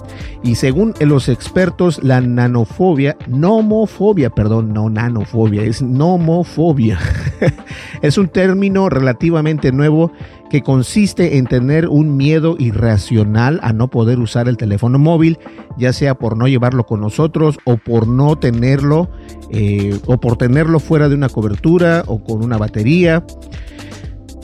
y 0.44 0.56
según 0.56 0.96
los 1.00 1.30
expertos, 1.30 2.00
la 2.04 2.22
nanofobia, 2.22 3.16
nomofobia, 3.28 4.32
perdón, 4.32 4.74
no 4.74 4.90
nanofobia, 4.90 5.62
es 5.64 5.82
nomofobia. 5.82 7.00
es 8.02 8.18
un 8.18 8.30
término 8.30 8.90
relativamente 8.90 9.72
nuevo 9.72 10.12
que 10.50 10.62
consiste 10.62 11.38
en 11.38 11.46
tener 11.46 11.88
un 11.88 12.18
miedo 12.18 12.56
irracional 12.58 13.60
a 13.62 13.74
no 13.74 13.90
poder 13.90 14.20
usar 14.20 14.48
el 14.48 14.58
teléfono 14.58 14.98
móvil, 14.98 15.38
ya 15.78 15.94
sea 15.94 16.16
por 16.16 16.38
no 16.38 16.48
llevarlo 16.48 16.86
con 16.86 17.02
nosotros 17.02 17.60
o 17.66 17.78
por 17.78 18.08
no 18.08 18.38
tenerlo, 18.38 19.10
eh, 19.52 20.00
o 20.06 20.18
por 20.18 20.38
tenerlo 20.38 20.80
fuera 20.80 21.10
de 21.10 21.16
una 21.16 21.30
cobertura 21.30 22.04
o 22.08 22.24
con 22.24 22.44
una 22.44 22.58
batería. 22.58 23.24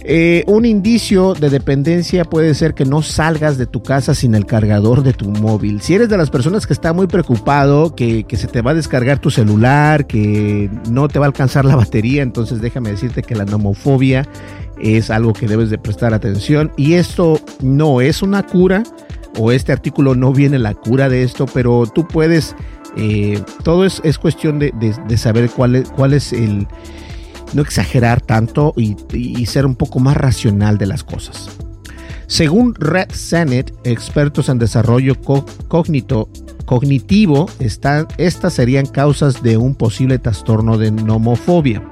Eh, 0.05 0.43
un 0.47 0.65
indicio 0.65 1.33
de 1.33 1.49
dependencia 1.49 2.25
puede 2.25 2.53
ser 2.55 2.73
que 2.73 2.83
no 2.83 3.01
salgas 3.01 3.57
de 3.57 3.65
tu 3.65 3.81
casa 3.81 4.13
sin 4.13 4.35
el 4.35 4.45
cargador 4.45 5.01
de 5.01 5.13
tu 5.13 5.29
móvil. 5.29 5.81
Si 5.81 5.95
eres 5.95 6.09
de 6.09 6.17
las 6.17 6.29
personas 6.29 6.67
que 6.67 6.73
está 6.73 6.91
muy 6.91 7.07
preocupado, 7.07 7.95
que, 7.95 8.25
se 8.33 8.47
te 8.47 8.61
va 8.61 8.71
a 8.71 8.73
descargar 8.73 9.19
tu 9.19 9.29
celular, 9.29 10.05
que 10.05 10.69
no 10.89 11.07
te 11.07 11.19
va 11.19 11.25
a 11.25 11.27
alcanzar 11.27 11.63
la 11.63 11.77
batería, 11.77 12.21
entonces 12.21 12.59
déjame 12.59 12.91
decirte 12.91 13.21
que 13.21 13.35
la 13.35 13.45
nomofobia 13.45 14.27
es 14.81 15.09
algo 15.09 15.31
que 15.31 15.47
debes 15.47 15.69
de 15.69 15.77
prestar 15.77 16.13
atención. 16.13 16.73
Y 16.75 16.93
esto 16.93 17.39
no 17.61 18.01
es 18.01 18.21
una 18.21 18.43
cura, 18.43 18.83
o 19.37 19.53
este 19.53 19.71
artículo 19.71 20.15
no 20.15 20.33
viene 20.33 20.59
la 20.59 20.73
cura 20.73 21.07
de 21.07 21.23
esto, 21.23 21.45
pero 21.45 21.85
tú 21.87 22.05
puedes, 22.07 22.57
eh, 22.97 23.41
todo 23.63 23.85
es, 23.85 24.01
cuestión 24.19 24.59
de, 24.59 24.73
saber 25.15 25.49
cuál 25.49 25.85
cuál 25.95 26.13
es 26.13 26.33
el 26.33 26.67
no 27.53 27.61
exagerar 27.61 28.21
tanto 28.21 28.73
y, 28.75 29.45
ser 29.45 29.65
un 29.65 29.75
poco 29.75 29.99
más 29.99 30.17
racional 30.17 30.77
de 30.77 30.87
las 30.87 31.03
cosas. 31.03 31.49
Según 32.27 32.73
Red 32.75 33.11
Senate, 33.11 33.73
expertos 33.83 34.49
en 34.49 34.57
desarrollo 34.57 35.15
cognitivo, 36.65 37.47
estas 37.59 38.53
serían 38.53 38.85
causas 38.85 39.43
de 39.43 39.57
un 39.57 39.75
posible 39.75 40.19
trastorno 40.19 40.77
de 40.77 40.91
nomofobia. 40.91 41.83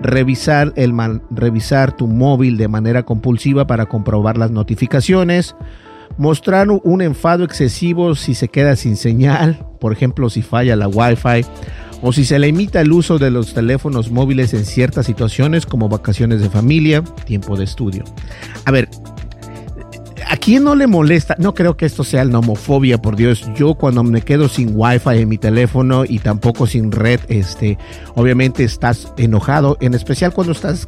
Revisar, 0.00 0.72
el 0.76 0.92
revisar 1.30 1.96
tu 1.96 2.06
móvil 2.06 2.56
de 2.56 2.68
manera 2.68 3.04
compulsiva 3.04 3.66
para 3.66 3.86
comprobar 3.86 4.38
las 4.38 4.50
notificaciones, 4.50 5.54
mostrar 6.16 6.68
un 6.70 7.02
enfado 7.02 7.44
excesivo 7.44 8.14
si 8.14 8.34
se 8.34 8.48
queda 8.48 8.76
sin 8.76 8.96
señal, 8.96 9.66
por 9.80 9.92
ejemplo 9.92 10.30
si 10.30 10.42
falla 10.42 10.76
la 10.76 10.88
Wi-Fi, 10.88 11.44
o 12.06 12.12
si 12.12 12.26
se 12.26 12.38
limita 12.38 12.82
el 12.82 12.92
uso 12.92 13.18
de 13.18 13.30
los 13.30 13.54
teléfonos 13.54 14.10
móviles 14.10 14.52
en 14.52 14.66
ciertas 14.66 15.06
situaciones 15.06 15.64
como 15.64 15.88
vacaciones 15.88 16.42
de 16.42 16.50
familia, 16.50 17.02
tiempo 17.24 17.56
de 17.56 17.64
estudio. 17.64 18.04
A 18.66 18.70
ver, 18.70 18.90
¿a 20.28 20.36
quién 20.36 20.64
no 20.64 20.74
le 20.74 20.86
molesta? 20.86 21.34
No 21.38 21.54
creo 21.54 21.78
que 21.78 21.86
esto 21.86 22.04
sea 22.04 22.22
la 22.26 22.40
homofobia, 22.40 23.00
por 23.00 23.16
Dios. 23.16 23.48
Yo 23.56 23.72
cuando 23.74 24.04
me 24.04 24.20
quedo 24.20 24.50
sin 24.50 24.72
wifi 24.74 25.16
en 25.16 25.30
mi 25.30 25.38
teléfono 25.38 26.04
y 26.04 26.18
tampoco 26.18 26.66
sin 26.66 26.92
red, 26.92 27.20
este, 27.28 27.78
obviamente 28.14 28.64
estás 28.64 29.10
enojado, 29.16 29.78
en 29.80 29.94
especial 29.94 30.34
cuando 30.34 30.52
estás 30.52 30.86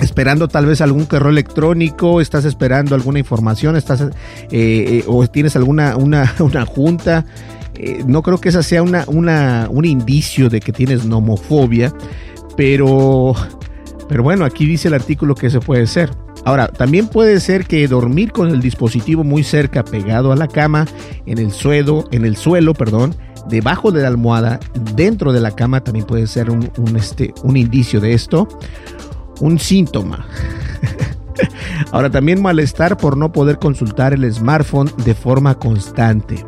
esperando 0.00 0.48
tal 0.48 0.64
vez 0.64 0.80
algún 0.80 1.04
correo 1.04 1.30
electrónico, 1.30 2.22
estás 2.22 2.46
esperando 2.46 2.94
alguna 2.94 3.18
información, 3.18 3.76
estás 3.76 4.00
eh, 4.00 4.08
eh, 4.50 5.04
o 5.08 5.26
tienes 5.26 5.56
alguna 5.56 5.94
una, 5.98 6.34
una 6.38 6.64
junta 6.64 7.26
eh, 7.78 8.02
no 8.06 8.22
creo 8.22 8.38
que 8.38 8.48
esa 8.48 8.64
sea 8.64 8.82
una, 8.82 9.68
un 9.70 9.84
indicio 9.84 10.50
de 10.50 10.58
que 10.58 10.72
tienes 10.72 11.04
nomofobia, 11.04 11.94
pero, 12.56 13.34
pero 14.08 14.24
bueno, 14.24 14.44
aquí 14.44 14.66
dice 14.66 14.88
el 14.88 14.94
artículo 14.94 15.36
que 15.36 15.48
se 15.48 15.60
puede 15.60 15.86
ser. 15.86 16.10
Ahora, 16.44 16.66
también 16.66 17.06
puede 17.06 17.38
ser 17.38 17.66
que 17.66 17.86
dormir 17.86 18.32
con 18.32 18.48
el 18.48 18.60
dispositivo 18.60 19.22
muy 19.22 19.44
cerca, 19.44 19.84
pegado 19.84 20.32
a 20.32 20.36
la 20.36 20.48
cama, 20.48 20.86
en 21.24 21.38
el 21.38 21.52
suelo, 21.52 22.04
en 22.10 22.24
el 22.24 22.36
suelo, 22.36 22.74
perdón, 22.74 23.14
debajo 23.48 23.92
de 23.92 24.02
la 24.02 24.08
almohada, 24.08 24.58
dentro 24.96 25.32
de 25.32 25.40
la 25.40 25.52
cama, 25.52 25.84
también 25.84 26.04
puede 26.04 26.26
ser 26.26 26.50
un, 26.50 26.68
este, 26.96 27.32
un 27.44 27.56
indicio 27.56 28.00
de 28.00 28.12
esto, 28.12 28.48
un 29.40 29.60
síntoma. 29.60 30.26
Ahora, 31.92 32.10
también 32.10 32.42
malestar 32.42 32.96
por 32.96 33.16
no 33.16 33.30
poder 33.30 33.60
consultar 33.60 34.14
el 34.14 34.32
smartphone 34.32 34.90
de 35.04 35.14
forma 35.14 35.54
constante. 35.54 36.44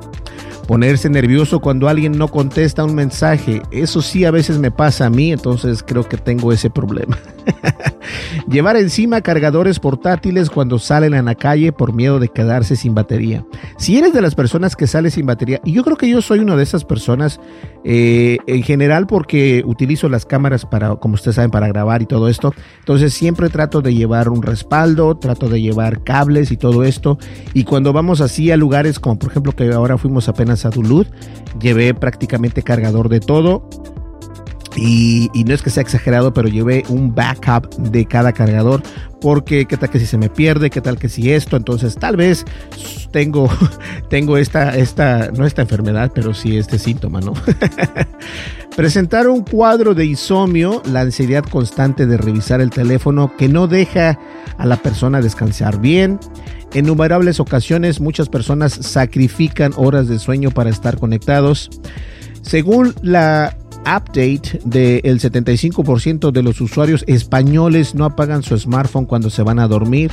Ponerse 0.70 1.10
nervioso 1.10 1.58
cuando 1.58 1.88
alguien 1.88 2.16
no 2.16 2.28
contesta 2.28 2.84
un 2.84 2.94
mensaje. 2.94 3.60
Eso 3.72 4.02
sí 4.02 4.24
a 4.24 4.30
veces 4.30 4.58
me 4.58 4.70
pasa 4.70 5.06
a 5.06 5.10
mí, 5.10 5.32
entonces 5.32 5.82
creo 5.82 6.08
que 6.08 6.16
tengo 6.16 6.52
ese 6.52 6.70
problema. 6.70 7.18
Llevar 8.48 8.76
encima 8.76 9.20
cargadores 9.20 9.78
portátiles 9.78 10.50
cuando 10.50 10.78
salen 10.78 11.14
a 11.14 11.22
la 11.22 11.34
calle 11.34 11.72
por 11.72 11.92
miedo 11.92 12.18
de 12.18 12.28
quedarse 12.28 12.76
sin 12.76 12.94
batería. 12.94 13.44
Si 13.76 13.98
eres 13.98 14.12
de 14.12 14.20
las 14.20 14.34
personas 14.34 14.76
que 14.76 14.86
sale 14.86 15.10
sin 15.10 15.26
batería, 15.26 15.60
y 15.64 15.72
yo 15.72 15.84
creo 15.84 15.96
que 15.96 16.08
yo 16.08 16.22
soy 16.22 16.40
una 16.40 16.56
de 16.56 16.62
esas 16.62 16.84
personas 16.84 17.40
eh, 17.84 18.38
en 18.46 18.62
general 18.62 19.06
porque 19.06 19.62
utilizo 19.66 20.08
las 20.08 20.26
cámaras 20.26 20.66
para, 20.66 20.96
como 20.96 21.14
ustedes 21.14 21.36
saben, 21.36 21.50
para 21.50 21.68
grabar 21.68 22.02
y 22.02 22.06
todo 22.06 22.28
esto. 22.28 22.54
Entonces 22.80 23.14
siempre 23.14 23.48
trato 23.48 23.82
de 23.82 23.94
llevar 23.94 24.28
un 24.28 24.42
respaldo, 24.42 25.16
trato 25.16 25.48
de 25.48 25.60
llevar 25.60 26.02
cables 26.02 26.50
y 26.50 26.56
todo 26.56 26.84
esto. 26.84 27.18
Y 27.54 27.64
cuando 27.64 27.92
vamos 27.92 28.20
así 28.20 28.50
a 28.50 28.56
lugares 28.56 28.98
como 28.98 29.18
por 29.18 29.30
ejemplo 29.30 29.52
que 29.52 29.70
ahora 29.72 29.98
fuimos 29.98 30.28
apenas 30.28 30.64
a 30.64 30.70
Duluth, 30.70 31.08
llevé 31.60 31.94
prácticamente 31.94 32.62
cargador 32.62 33.08
de 33.08 33.20
todo. 33.20 33.68
Y, 34.82 35.30
no 35.46 35.52
es 35.52 35.60
que 35.62 35.68
sea 35.68 35.82
exagerado, 35.82 36.32
pero 36.32 36.48
llevé 36.48 36.84
un 36.88 37.14
backup 37.14 37.68
de 37.76 38.06
cada 38.06 38.32
cargador. 38.32 38.82
Porque 39.20 39.66
qué 39.66 39.76
tal 39.76 39.90
que 39.90 39.98
si 39.98 40.06
se 40.06 40.16
me 40.16 40.30
pierde, 40.30 40.70
qué 40.70 40.80
tal 40.80 40.98
que 40.98 41.10
si 41.10 41.30
esto. 41.30 41.58
Entonces 41.58 41.96
tal 41.96 42.16
vez 42.16 42.46
tengo, 43.10 43.50
tengo 44.08 44.38
esta, 44.38 44.74
esta, 44.74 45.30
no 45.32 45.44
esta 45.44 45.60
enfermedad, 45.62 46.10
pero 46.14 46.32
sí 46.32 46.56
este 46.56 46.78
síntoma, 46.78 47.20
¿no? 47.20 47.34
Presentar 48.76 49.28
un 49.28 49.42
cuadro 49.42 49.94
de 49.94 50.06
insomnio, 50.06 50.80
la 50.90 51.02
ansiedad 51.02 51.44
constante 51.44 52.06
de 52.06 52.16
revisar 52.16 52.62
el 52.62 52.70
teléfono 52.70 53.36
que 53.36 53.50
no 53.50 53.66
deja 53.66 54.18
a 54.56 54.64
la 54.64 54.76
persona 54.78 55.20
descansar 55.20 55.78
bien. 55.78 56.18
En 56.72 56.86
innumerables 56.86 57.38
ocasiones 57.38 58.00
muchas 58.00 58.30
personas 58.30 58.72
sacrifican 58.72 59.72
horas 59.76 60.08
de 60.08 60.18
sueño 60.18 60.50
para 60.52 60.70
estar 60.70 60.98
conectados. 60.98 61.68
Según 62.40 62.94
la 63.02 63.56
update 63.80 64.60
del 64.64 65.20
75% 65.20 66.30
de 66.30 66.42
los 66.42 66.60
usuarios 66.60 67.04
españoles 67.06 67.94
no 67.94 68.04
apagan 68.04 68.42
su 68.42 68.56
smartphone 68.58 69.06
cuando 69.06 69.30
se 69.30 69.42
van 69.42 69.58
a 69.58 69.68
dormir. 69.68 70.12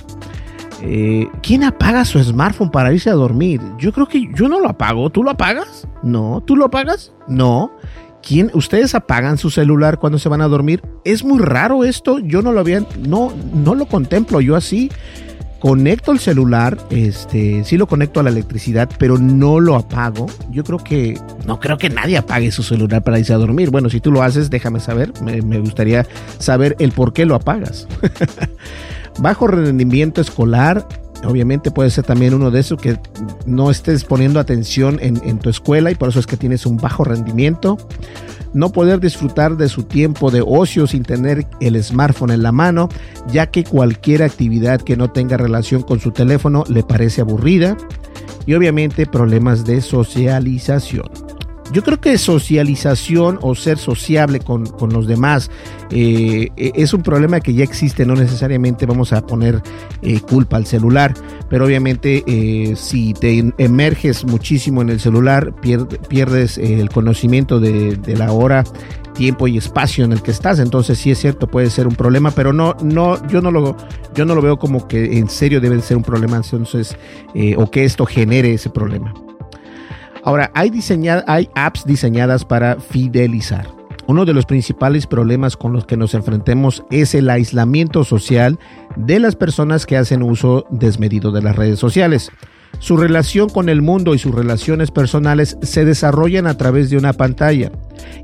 Eh, 0.81 1.27
¿Quién 1.41 1.63
apaga 1.63 2.05
su 2.05 2.23
smartphone 2.23 2.69
para 2.69 2.93
irse 2.93 3.09
a 3.09 3.13
dormir? 3.13 3.61
Yo 3.79 3.91
creo 3.91 4.07
que 4.07 4.27
yo 4.35 4.47
no 4.47 4.59
lo 4.59 4.69
apago. 4.69 5.09
¿Tú 5.09 5.23
lo 5.23 5.31
apagas? 5.31 5.87
No. 6.03 6.43
¿Tú 6.45 6.55
lo 6.55 6.65
apagas? 6.65 7.13
No. 7.27 7.71
¿Quién, 8.21 8.51
¿Ustedes 8.53 8.93
apagan 8.93 9.37
su 9.37 9.49
celular 9.49 9.99
cuando 9.99 10.19
se 10.19 10.29
van 10.29 10.41
a 10.41 10.47
dormir? 10.47 10.81
Es 11.03 11.23
muy 11.23 11.39
raro 11.39 11.83
esto. 11.83 12.19
Yo 12.19 12.41
no 12.41 12.51
lo 12.51 12.59
había, 12.59 12.85
no, 12.99 13.31
no 13.53 13.75
lo 13.75 13.85
contemplo 13.87 14.41
yo 14.41 14.55
así 14.55 14.89
conecto 15.59 16.11
el 16.11 16.19
celular, 16.19 16.77
este, 16.89 17.63
sí 17.63 17.77
lo 17.77 17.87
conecto 17.87 18.19
a 18.19 18.23
la 18.23 18.29
electricidad, 18.29 18.89
pero 18.97 19.17
no 19.17 19.59
lo 19.59 19.75
apago. 19.75 20.27
Yo 20.51 20.63
creo 20.63 20.79
que, 20.79 21.19
no 21.45 21.59
creo 21.59 21.77
que 21.77 21.89
nadie 21.89 22.17
apague 22.17 22.51
su 22.51 22.63
celular 22.63 23.03
para 23.03 23.19
irse 23.19 23.33
a 23.33 23.37
dormir. 23.37 23.69
Bueno, 23.69 23.89
si 23.89 23.99
tú 23.99 24.11
lo 24.11 24.21
haces, 24.21 24.49
déjame 24.49 24.79
saber. 24.79 25.13
Me, 25.21 25.59
gustaría 25.59 26.05
saber 26.39 26.75
el 26.79 26.91
por 26.91 27.13
qué 27.13 27.25
lo 27.25 27.35
apagas. 27.35 27.87
Bajo 29.19 29.47
rendimiento 29.47 30.21
escolar, 30.21 30.87
obviamente 31.25 31.71
puede 31.71 31.89
ser 31.89 32.05
también 32.05 32.33
uno 32.33 32.51
de 32.51 32.59
esos 32.59 32.79
que 32.79 32.99
no 33.45 33.71
estés 33.71 34.03
poniendo 34.03 34.39
atención 34.39 34.99
en, 35.01 35.19
en 35.23 35.39
tu 35.39 35.49
escuela 35.49 35.89
y 35.89 35.95
por 35.95 36.09
eso 36.09 36.19
es 36.19 36.27
que 36.27 36.37
tienes 36.37 36.65
un 36.65 36.77
bajo 36.77 37.03
rendimiento 37.03 37.77
no 38.53 38.71
poder 38.71 38.99
disfrutar 38.99 39.57
de 39.57 39.69
su 39.69 39.83
tiempo 39.83 40.31
de 40.31 40.43
ocio 40.45 40.87
sin 40.87 41.03
tener 41.03 41.45
el 41.59 41.81
smartphone 41.83 42.31
en 42.31 42.43
la 42.43 42.51
mano, 42.51 42.89
ya 43.31 43.47
que 43.47 43.63
cualquier 43.63 44.23
actividad 44.23 44.81
que 44.81 44.97
no 44.97 45.11
tenga 45.11 45.37
relación 45.37 45.81
con 45.81 45.99
su 45.99 46.11
teléfono 46.11 46.63
le 46.67 46.83
parece 46.83 47.21
aburrida, 47.21 47.77
y 48.45 48.53
obviamente 48.53 49.05
problemas 49.05 49.65
de 49.65 49.81
socialización 49.81 51.26
yo 51.71 51.83
creo 51.83 51.99
que 51.99 52.17
socialización 52.17 53.39
o 53.41 53.53
ser 53.55 53.77
sociable 53.77 54.39
con, 54.39 54.65
los 54.91 55.07
demás 55.07 55.51
eh, 55.89 56.49
e, 56.55 56.71
es 56.75 56.93
un 56.93 57.03
problema 57.03 57.39
que 57.39 57.53
ya 57.53 57.63
existe, 57.63 58.05
no 58.05 58.15
necesariamente 58.15 58.85
vamos 58.85 59.11
a 59.13 59.25
poner 59.25 59.61
eh, 60.01 60.19
culpa 60.21 60.57
al 60.57 60.65
celular, 60.65 61.13
pero 61.49 61.65
obviamente 61.65 62.23
eh, 62.25 62.75
si 62.75 63.13
te 63.13 63.53
emerges 63.57 64.23
muchísimo 64.23 64.81
en 64.81 64.89
el 64.89 64.99
celular, 64.99 65.53
pierdes 66.09 66.57
el 66.57 66.89
conocimiento 66.89 67.59
de, 67.59 67.97
la 68.17 68.31
hora 68.31 68.63
tiempo 69.13 69.47
y 69.47 69.57
espacio 69.57 70.05
en 70.05 70.13
el 70.13 70.21
que 70.21 70.31
estás. 70.31 70.59
Entonces 70.59 70.97
sí 70.97 71.11
es 71.11 71.19
cierto, 71.19 71.47
puede 71.47 71.69
ser 71.69 71.87
un 71.87 71.95
problema, 71.95 72.31
pero 72.31 72.53
no, 72.53 72.75
no, 72.83 73.25
yo 73.27 73.41
no 73.41 73.51
lo, 73.51 73.75
yo 74.13 74.25
no 74.25 74.35
lo 74.35 74.41
veo 74.41 74.57
como 74.57 74.87
que 74.87 75.17
en 75.17 75.29
serio 75.29 75.59
debe 75.59 75.81
ser 75.81 75.97
un 75.97 76.03
problema, 76.03 76.37
entonces, 76.37 76.95
o 77.57 77.69
que 77.69 77.83
esto 77.83 78.05
genere 78.05 78.53
ese 78.53 78.69
problema. 78.69 79.13
Ahora, 80.27 80.51
hay, 80.55 80.73
hay 81.25 81.49
apps 81.55 81.85
diseñadas 81.85 82.43
para 82.43 82.81
fidelizar. 82.81 83.65
Uno 84.07 84.25
de 84.25 84.33
los 84.33 84.45
principales 84.45 85.07
problemas 85.07 85.55
con 85.55 85.71
los 85.71 85.85
que 85.85 85.95
nos 85.95 86.13
enfrentemos 86.13 86.83
es 86.91 87.15
el 87.15 87.29
aislamiento 87.29 88.03
social 88.03 88.59
de 88.97 89.21
las 89.21 89.37
personas 89.37 89.85
que 89.85 89.95
hacen 89.95 90.23
uso 90.23 90.65
desmedido 90.69 91.31
de 91.31 91.43
las 91.43 91.55
redes 91.55 91.79
sociales. 91.79 92.29
Su 92.79 92.95
relación 92.95 93.49
con 93.49 93.69
el 93.69 93.81
mundo 93.81 94.13
y 94.13 94.19
sus 94.19 94.33
relaciones 94.33 94.91
personales 94.91 95.57
se 95.61 95.83
desarrollan 95.83 96.45
a 96.47 96.57
través 96.57 96.89
de 96.89 96.97
una 96.97 97.13
pantalla 97.13 97.71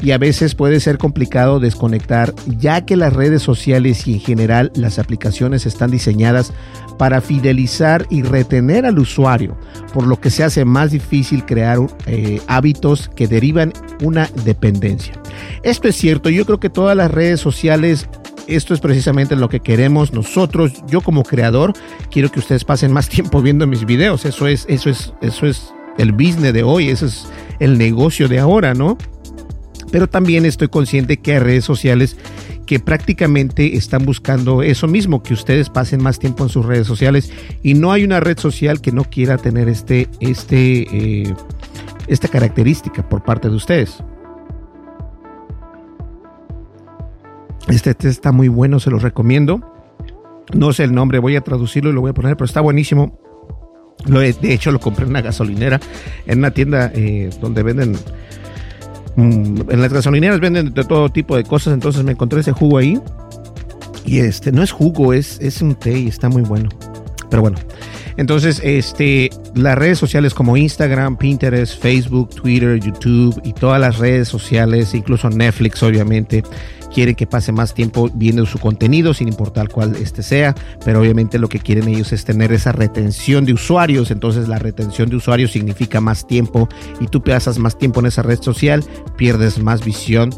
y 0.02 0.12
a 0.12 0.18
veces 0.18 0.54
puede 0.54 0.80
ser 0.80 0.98
complicado 0.98 1.60
desconectar 1.60 2.34
ya 2.60 2.86
que 2.86 2.96
las 2.96 3.14
redes 3.14 3.42
sociales 3.42 4.08
y 4.08 4.14
en 4.14 4.20
general 4.20 4.72
las 4.76 5.00
aplicaciones 5.00 5.66
están 5.66 5.92
diseñadas 5.92 6.54
para 6.98 7.22
fidelizar 7.22 8.06
y 8.10 8.22
retener 8.22 8.86
al 8.86 9.00
usuario, 9.00 9.58
por 9.94 10.06
lo 10.06 10.20
que 10.20 10.30
se 10.30 10.44
hace 10.44 10.66
más 10.66 10.92
difícil 10.92 11.46
crear 11.46 11.80
eh, 12.06 12.40
hábitos 12.48 13.10
que 13.16 13.28
derivan 13.28 13.74
una 14.04 14.30
dependencia. 14.46 15.14
Esto 15.64 15.88
es 15.88 15.96
cierto, 15.96 16.30
yo 16.30 16.46
creo 16.46 16.60
que 16.60 16.70
todas 16.70 16.96
las 16.96 17.10
redes 17.10 17.40
sociales 17.40 18.08
esto 18.48 18.74
es 18.74 18.80
precisamente 18.80 19.36
lo 19.36 19.50
que 19.50 19.60
queremos 19.60 20.14
nosotros. 20.14 20.84
Yo 20.88 21.02
como 21.02 21.24
creador 21.24 21.74
quiero 22.12 22.32
que 22.32 22.40
ustedes 22.40 22.64
pasen 22.64 22.92
más 22.92 23.10
tiempo 23.10 23.42
viendo 23.42 23.68
mis 23.68 23.86
videos. 23.86 24.26
Eso 24.26 24.48
es, 24.48 24.66
eso 24.70 24.90
es, 24.90 25.14
eso 25.22 25.46
es 25.46 25.74
el 25.98 26.12
business 26.12 26.54
de 26.54 26.64
hoy. 26.64 26.90
Eso 26.90 27.06
es 27.06 27.28
el 27.60 27.78
negocio 27.78 28.28
de 28.28 28.40
ahora, 28.40 28.74
¿no? 28.74 28.98
Pero 29.92 30.08
también 30.08 30.46
estoy 30.46 30.70
consciente 30.70 31.18
que 31.18 31.34
hay 31.34 31.40
redes 31.40 31.66
sociales 31.66 32.18
que 32.66 32.80
prácticamente 32.80 33.76
están 33.76 34.06
buscando 34.06 34.64
eso 34.64 34.88
mismo, 34.88 35.22
que 35.22 35.34
ustedes 35.34 35.70
pasen 35.70 36.02
más 36.02 36.18
tiempo 36.18 36.44
en 36.44 36.50
sus 36.50 36.66
redes 36.66 36.88
sociales 36.88 37.32
y 37.62 37.74
no 37.74 37.92
hay 37.92 38.04
una 38.04 38.20
red 38.20 38.40
social 38.40 38.82
que 38.82 38.92
no 38.92 39.04
quiera 39.04 39.38
tener 39.38 39.68
este, 39.70 40.08
este, 40.20 40.88
eh, 40.92 41.36
esta 42.08 42.28
característica 42.28 43.08
por 43.08 43.24
parte 43.24 43.50
de 43.50 43.56
ustedes. 43.56 44.02
Este 47.68 47.94
test 47.94 48.18
está 48.18 48.32
muy 48.32 48.48
bueno, 48.48 48.80
se 48.80 48.90
lo 48.90 49.00
recomiendo. 49.00 49.62
No 50.54 50.74
sé 50.74 50.84
el 50.84 50.94
nombre, 50.94 51.20
voy 51.20 51.36
a 51.36 51.42
traducirlo 51.42 51.90
y 51.90 51.94
lo 51.94 52.02
voy 52.02 52.12
a 52.12 52.14
poner, 52.14 52.36
pero 52.36 52.46
está 52.46 52.62
buenísimo. 52.62 53.20
Lo 54.06 54.20
de 54.20 54.36
hecho, 54.44 54.72
lo 54.72 54.80
compré 54.80 55.06
en 55.06 55.12
una 55.12 55.22
gasolinera, 55.22 55.80
en 56.26 56.40
una 56.40 56.52
tienda 56.52 56.92
eh, 56.94 57.30
donde 57.40 57.64
venden 57.64 57.96
Mm, 59.16 59.70
en 59.70 59.82
las 59.82 59.94
gasolineras 59.94 60.40
venden 60.40 60.74
de 60.74 60.84
todo 60.84 61.10
tipo 61.10 61.36
de 61.36 61.44
cosas, 61.44 61.74
entonces 61.74 62.04
me 62.04 62.14
encontré 62.14 62.40
ese 62.40 62.52
jugo 62.52 62.78
ahí. 62.78 63.00
Y 64.06 64.20
este, 64.20 64.52
no 64.52 64.64
es 64.64 64.72
jugo, 64.72 65.14
es, 65.14 65.40
es 65.40 65.62
un 65.62 65.76
té 65.76 65.98
y 65.98 66.08
está 66.08 66.30
muy 66.30 66.42
bueno. 66.42 66.70
Pero 67.30 67.42
bueno, 67.42 67.58
entonces, 68.18 68.60
este, 68.64 69.30
las 69.56 69.78
redes 69.78 69.98
sociales 69.98 70.34
como 70.34 70.58
Instagram, 70.58 71.18
Pinterest, 71.18 71.82
Facebook, 71.82 72.30
Twitter, 72.30 72.80
YouTube 72.80 73.40
y 73.44 73.54
todas 73.54 73.80
las 73.80 73.98
redes 74.00 74.28
sociales, 74.28 74.94
incluso 74.94 75.30
Netflix, 75.30 75.82
obviamente, 75.84 76.44
quieren 76.94 77.16
que 77.16 77.28
pase 77.28 77.52
más 77.52 77.74
tiempo 77.74 78.10
viendo 78.14 78.46
su 78.46 78.60
contenido, 78.60 79.14
sin 79.14 79.28
importar 79.28 79.70
cuál 79.70 79.96
este 79.96 80.24
sea, 80.24 80.56
pero 80.86 81.02
obviamente 81.02 81.40
lo 81.40 81.50
que 81.50 81.60
quieren 81.60 81.88
ellos 81.88 82.14
es 82.14 82.24
tener 82.24 82.54
esa 82.54 82.72
retención 82.72 83.46
de 83.46 83.54
usuarios, 83.54 84.12
entonces 84.12 84.48
la 84.48 84.60
retención 84.60 85.10
de 85.10 85.16
usuarios 85.16 85.52
significa 85.52 86.00
más 86.00 86.28
tiempo 86.28 86.70
y 87.00 87.08
tú 87.08 87.22
pasas 87.22 87.58
más 87.58 87.78
tiempo 87.78 88.00
en 88.00 88.08
esa 88.08 88.22
red 88.22 88.42
social, 88.42 88.84
pierdes 89.18 89.60
más 89.60 89.84
visión 89.84 90.30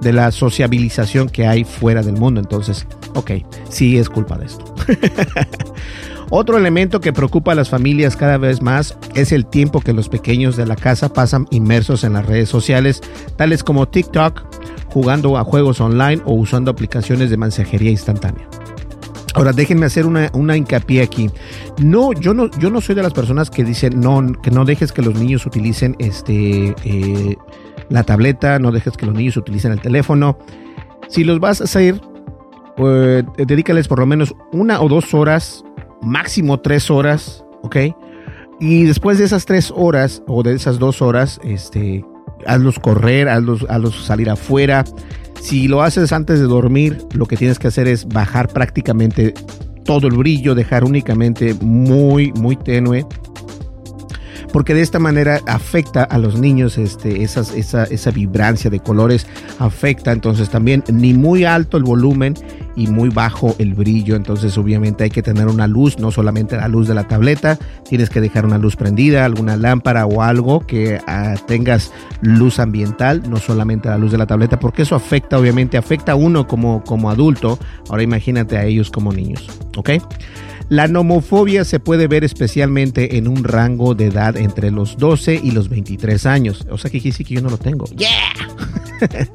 de 0.00 0.12
la 0.12 0.30
sociabilización 0.30 1.28
que 1.28 1.46
hay 1.46 1.64
fuera 1.64 2.02
del 2.02 2.16
mundo, 2.16 2.40
entonces, 2.40 2.86
ok, 3.14 3.32
sí 3.68 3.98
es 3.98 4.08
culpa 4.08 4.38
de 4.38 4.46
esto. 4.46 4.74
Otro 6.30 6.56
elemento 6.56 7.00
que 7.00 7.12
preocupa 7.12 7.52
a 7.52 7.54
las 7.54 7.68
familias 7.68 8.16
cada 8.16 8.38
vez 8.38 8.62
más 8.62 8.96
es 9.14 9.32
el 9.32 9.46
tiempo 9.46 9.80
que 9.80 9.92
los 9.92 10.08
pequeños 10.08 10.56
de 10.56 10.66
la 10.66 10.76
casa 10.76 11.12
pasan 11.12 11.46
inmersos 11.50 12.04
en 12.04 12.14
las 12.14 12.26
redes 12.26 12.48
sociales, 12.48 13.02
tales 13.36 13.62
como 13.62 13.88
TikTok, 13.88 14.42
jugando 14.88 15.36
a 15.36 15.44
juegos 15.44 15.80
online 15.80 16.22
o 16.24 16.34
usando 16.34 16.70
aplicaciones 16.70 17.30
de 17.30 17.36
mensajería 17.36 17.90
instantánea. 17.90 18.48
Ahora 19.34 19.52
déjenme 19.52 19.86
hacer 19.86 20.06
una, 20.06 20.56
hincapié 20.56 21.02
aquí. 21.02 21.28
No, 21.78 22.12
yo 22.12 22.34
no, 22.34 22.48
yo 22.58 22.70
no 22.70 22.80
soy 22.80 22.94
de 22.94 23.02
las 23.02 23.12
personas 23.12 23.50
que 23.50 23.64
dicen 23.64 24.00
no, 24.00 24.32
que 24.40 24.52
no 24.52 24.64
dejes 24.64 24.92
que 24.92 25.02
los 25.02 25.14
niños 25.16 25.44
utilicen 25.44 25.96
este 25.98 26.74
eh, 26.84 27.36
la 27.88 28.04
tableta, 28.04 28.60
no 28.60 28.70
dejes 28.70 28.96
que 28.96 29.06
los 29.06 29.14
niños 29.14 29.36
utilicen 29.36 29.72
el 29.72 29.80
teléfono. 29.80 30.38
Si 31.08 31.24
los 31.24 31.40
vas 31.40 31.60
a 31.60 31.64
hacer, 31.64 32.00
pues 32.76 33.24
dedícales 33.36 33.88
por 33.88 33.98
lo 33.98 34.06
menos 34.06 34.36
una 34.52 34.80
o 34.80 34.88
dos 34.88 35.12
horas, 35.14 35.64
máximo 36.04 36.60
tres 36.60 36.90
horas, 36.90 37.44
¿ok? 37.62 37.76
Y 38.60 38.84
después 38.84 39.18
de 39.18 39.24
esas 39.24 39.46
tres 39.46 39.72
horas 39.74 40.22
o 40.26 40.42
de 40.42 40.54
esas 40.54 40.78
dos 40.78 41.02
horas, 41.02 41.40
este, 41.44 42.04
hazlos 42.46 42.78
correr, 42.78 43.28
hazlos, 43.28 43.66
hazlos 43.68 44.04
salir 44.04 44.30
afuera. 44.30 44.84
Si 45.40 45.68
lo 45.68 45.82
haces 45.82 46.12
antes 46.12 46.38
de 46.40 46.46
dormir, 46.46 46.98
lo 47.12 47.26
que 47.26 47.36
tienes 47.36 47.58
que 47.58 47.68
hacer 47.68 47.88
es 47.88 48.06
bajar 48.06 48.48
prácticamente 48.48 49.34
todo 49.84 50.06
el 50.06 50.16
brillo, 50.16 50.54
dejar 50.54 50.84
únicamente 50.84 51.54
muy, 51.60 52.32
muy 52.32 52.56
tenue 52.56 53.06
porque 54.54 54.72
de 54.72 54.82
esta 54.82 55.00
manera 55.00 55.40
afecta 55.48 56.04
a 56.04 56.16
los 56.16 56.38
niños 56.38 56.78
este, 56.78 57.24
esa, 57.24 57.42
esa 57.42 58.10
vibrancia 58.12 58.70
de 58.70 58.78
colores, 58.78 59.26
afecta 59.58 60.12
entonces 60.12 60.48
también 60.48 60.84
ni 60.92 61.12
muy 61.12 61.44
alto 61.44 61.76
el 61.76 61.82
volumen 61.82 62.34
y 62.76 62.86
muy 62.86 63.08
bajo 63.08 63.56
el 63.58 63.74
brillo, 63.74 64.14
entonces 64.14 64.56
obviamente 64.56 65.02
hay 65.02 65.10
que 65.10 65.22
tener 65.22 65.48
una 65.48 65.66
luz, 65.66 65.98
no 65.98 66.12
solamente 66.12 66.56
la 66.56 66.68
luz 66.68 66.86
de 66.86 66.94
la 66.94 67.08
tableta, 67.08 67.58
tienes 67.88 68.10
que 68.10 68.20
dejar 68.20 68.46
una 68.46 68.58
luz 68.58 68.76
prendida, 68.76 69.24
alguna 69.24 69.56
lámpara 69.56 70.06
o 70.06 70.22
algo 70.22 70.60
que 70.60 71.00
ah, 71.08 71.34
tengas 71.48 71.90
luz 72.20 72.60
ambiental, 72.60 73.28
no 73.28 73.38
solamente 73.38 73.88
la 73.88 73.98
luz 73.98 74.12
de 74.12 74.18
la 74.18 74.26
tableta, 74.26 74.60
porque 74.60 74.82
eso 74.82 74.94
afecta, 74.94 75.36
obviamente 75.36 75.78
afecta 75.78 76.12
a 76.12 76.14
uno 76.14 76.46
como, 76.46 76.84
como 76.84 77.10
adulto, 77.10 77.58
ahora 77.88 78.04
imagínate 78.04 78.56
a 78.56 78.64
ellos 78.64 78.92
como 78.92 79.12
niños, 79.12 79.48
¿ok? 79.76 79.90
La 80.68 80.88
nomofobia 80.88 81.64
se 81.64 81.78
puede 81.78 82.08
ver 82.08 82.24
especialmente 82.24 83.16
en 83.16 83.28
un 83.28 83.44
rango 83.44 83.94
de 83.94 84.06
edad 84.06 84.36
entre 84.36 84.70
los 84.70 84.96
12 84.96 85.40
y 85.42 85.50
los 85.50 85.68
23 85.68 86.26
años. 86.26 86.66
O 86.70 86.78
sea 86.78 86.90
que 86.90 87.00
sí 87.00 87.24
que 87.24 87.34
yo 87.34 87.42
no 87.42 87.50
lo 87.50 87.58
tengo. 87.58 87.84
¡Yeah! 87.96 88.08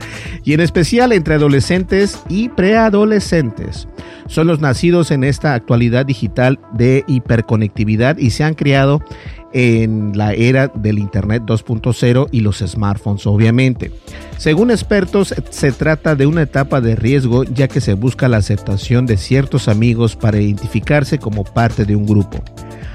y 0.44 0.54
en 0.54 0.60
especial 0.60 1.12
entre 1.12 1.36
adolescentes 1.36 2.20
y 2.30 2.50
preadolescentes. 2.50 3.88
Son 4.28 4.48
los 4.48 4.60
nacidos 4.60 5.12
en 5.12 5.24
esta 5.24 5.56
actualidad 5.56 6.06
digital 6.06 6.60
de 6.74 7.04
hiperconectividad 7.08 8.18
y 8.18 8.30
se 8.30 8.44
han 8.44 8.54
criado 8.54 9.02
en 9.54 10.18
la 10.18 10.34
era 10.34 10.68
del 10.68 11.00
Internet 11.00 11.44
2.0 11.46 12.28
y 12.32 12.42
los 12.42 12.60
smartphones, 12.60 13.26
obviamente. 13.26 13.92
Según 14.38 14.72
expertos, 14.72 15.34
se 15.50 15.72
trata 15.72 16.16
de 16.16 16.26
una 16.26 16.44
etapa 16.44 16.82
de 16.82 16.96
riesgo 16.96 17.44
ya 17.44 17.68
que 17.68 17.82
se 17.82 17.94
busca 17.94 18.28
la 18.28 18.38
aceptación 18.38 19.06
de 19.06 19.18
ciertos 19.18 19.68
amigos 19.68 20.16
para 20.16 20.40
identificarse 20.40 21.20
como 21.20 21.44
parte 21.44 21.86
de 21.86 21.96
un 21.96 22.06
grupo. 22.06 22.42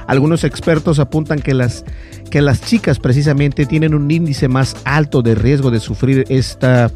Algunos 0.07 0.45
expertos 0.45 0.99
apuntan 0.99 1.41
que 1.41 1.55
las, 1.55 1.85
que 2.31 2.41
las 2.41 2.61
chicas 2.61 2.99
precisamente 2.99 3.67
tienen 3.67 3.95
un 3.95 4.11
índice 4.11 4.49
más 4.49 4.77
alto 4.85 5.23
de 5.23 5.35
riesgo 5.35 5.71
de 5.71 5.81
sufrir 5.81 6.25
esta 6.29 6.91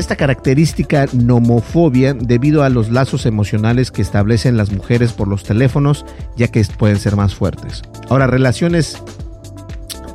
esta 0.00 0.16
característica 0.16 1.06
nomofobia 1.12 2.14
debido 2.14 2.62
a 2.62 2.68
los 2.68 2.90
lazos 2.90 3.26
emocionales 3.26 3.90
que 3.90 4.02
establecen 4.02 4.56
las 4.56 4.72
mujeres 4.72 5.12
por 5.12 5.28
los 5.28 5.42
teléfonos, 5.42 6.04
ya 6.36 6.48
que 6.48 6.64
pueden 6.76 6.98
ser 6.98 7.16
más 7.16 7.34
fuertes. 7.34 7.82
Ahora, 8.08 8.26
relaciones, 8.26 9.02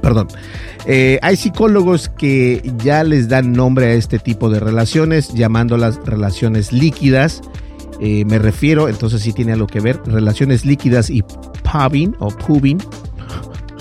perdón, 0.02 0.28
eh, 0.86 1.20
hay 1.22 1.36
psicólogos 1.36 2.10
que 2.10 2.74
ya 2.84 3.04
les 3.04 3.30
dan 3.30 3.54
nombre 3.54 3.88
a 3.88 3.94
este 3.94 4.20
tipo 4.20 4.50
de 4.50 4.60
relaciones, 4.60 5.34
llamándolas 5.34 5.98
relaciones 6.06 6.72
líquidas. 6.72 7.41
Eh, 8.00 8.26
me 8.26 8.39
refiero, 8.39 8.89
entonces 8.89 9.22
sí 9.22 9.32
tiene 9.32 9.54
algo 9.54 9.67
que 9.67 9.80
ver, 9.80 10.00
relaciones 10.06 10.65
líquidas 10.65 11.10
y 11.10 11.24
pubbing 11.72 12.15
o 12.20 12.30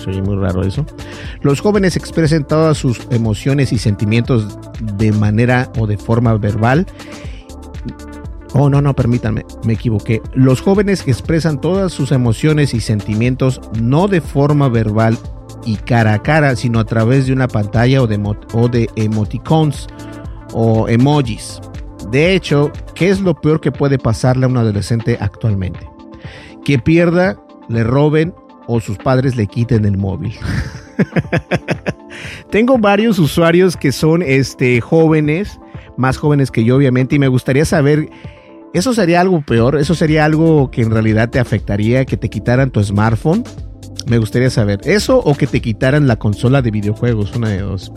soy 0.03 0.21
muy 0.21 0.35
raro 0.35 0.63
eso. 0.63 0.85
Los 1.41 1.61
jóvenes 1.61 1.95
expresan 1.95 2.45
todas 2.45 2.77
sus 2.77 3.07
emociones 3.09 3.71
y 3.71 3.77
sentimientos 3.77 4.57
de 4.97 5.11
manera 5.11 5.71
o 5.77 5.87
de 5.87 5.97
forma 5.97 6.35
verbal. 6.37 6.85
Oh, 8.53 8.69
no, 8.69 8.81
no, 8.81 8.93
permítanme, 8.93 9.45
me 9.63 9.73
equivoqué. 9.73 10.21
Los 10.33 10.61
jóvenes 10.61 11.07
expresan 11.07 11.61
todas 11.61 11.93
sus 11.93 12.11
emociones 12.11 12.73
y 12.73 12.81
sentimientos 12.81 13.61
no 13.79 14.07
de 14.07 14.19
forma 14.19 14.67
verbal 14.67 15.17
y 15.65 15.77
cara 15.77 16.15
a 16.15 16.21
cara, 16.21 16.55
sino 16.55 16.79
a 16.79 16.85
través 16.85 17.27
de 17.27 17.33
una 17.33 17.47
pantalla 17.47 18.01
o 18.01 18.07
de, 18.07 18.19
o 18.53 18.67
de 18.67 18.89
emoticons 18.95 19.87
o 20.53 20.89
emojis. 20.89 21.61
De 22.09 22.33
hecho, 22.33 22.71
¿qué 22.93 23.09
es 23.09 23.21
lo 23.21 23.39
peor 23.39 23.61
que 23.61 23.71
puede 23.71 23.97
pasarle 23.97 24.45
a 24.45 24.49
un 24.49 24.57
adolescente 24.57 25.17
actualmente? 25.21 25.87
Que 26.65 26.77
pierda, 26.77 27.41
le 27.69 27.83
roben 27.83 28.33
o 28.67 28.79
sus 28.79 28.97
padres 28.97 29.35
le 29.35 29.47
quiten 29.47 29.85
el 29.85 29.97
móvil. 29.97 30.33
Tengo 32.51 32.77
varios 32.77 33.19
usuarios 33.19 33.77
que 33.77 33.91
son 33.91 34.21
este, 34.21 34.81
jóvenes, 34.81 35.59
más 35.97 36.17
jóvenes 36.17 36.51
que 36.51 36.63
yo 36.63 36.75
obviamente, 36.75 37.15
y 37.15 37.19
me 37.19 37.27
gustaría 37.27 37.65
saber, 37.65 38.09
¿eso 38.73 38.93
sería 38.93 39.21
algo 39.21 39.41
peor? 39.41 39.77
¿Eso 39.77 39.95
sería 39.95 40.25
algo 40.25 40.69
que 40.71 40.81
en 40.81 40.91
realidad 40.91 41.29
te 41.29 41.39
afectaría, 41.39 42.05
que 42.05 42.17
te 42.17 42.29
quitaran 42.29 42.71
tu 42.71 42.83
smartphone? 42.83 43.43
Me 44.07 44.17
gustaría 44.17 44.49
saber, 44.49 44.81
¿eso 44.83 45.19
o 45.19 45.35
que 45.35 45.47
te 45.47 45.61
quitaran 45.61 46.07
la 46.07 46.17
consola 46.17 46.61
de 46.61 46.71
videojuegos? 46.71 47.35
Una 47.35 47.49
de 47.49 47.59
dos. 47.59 47.91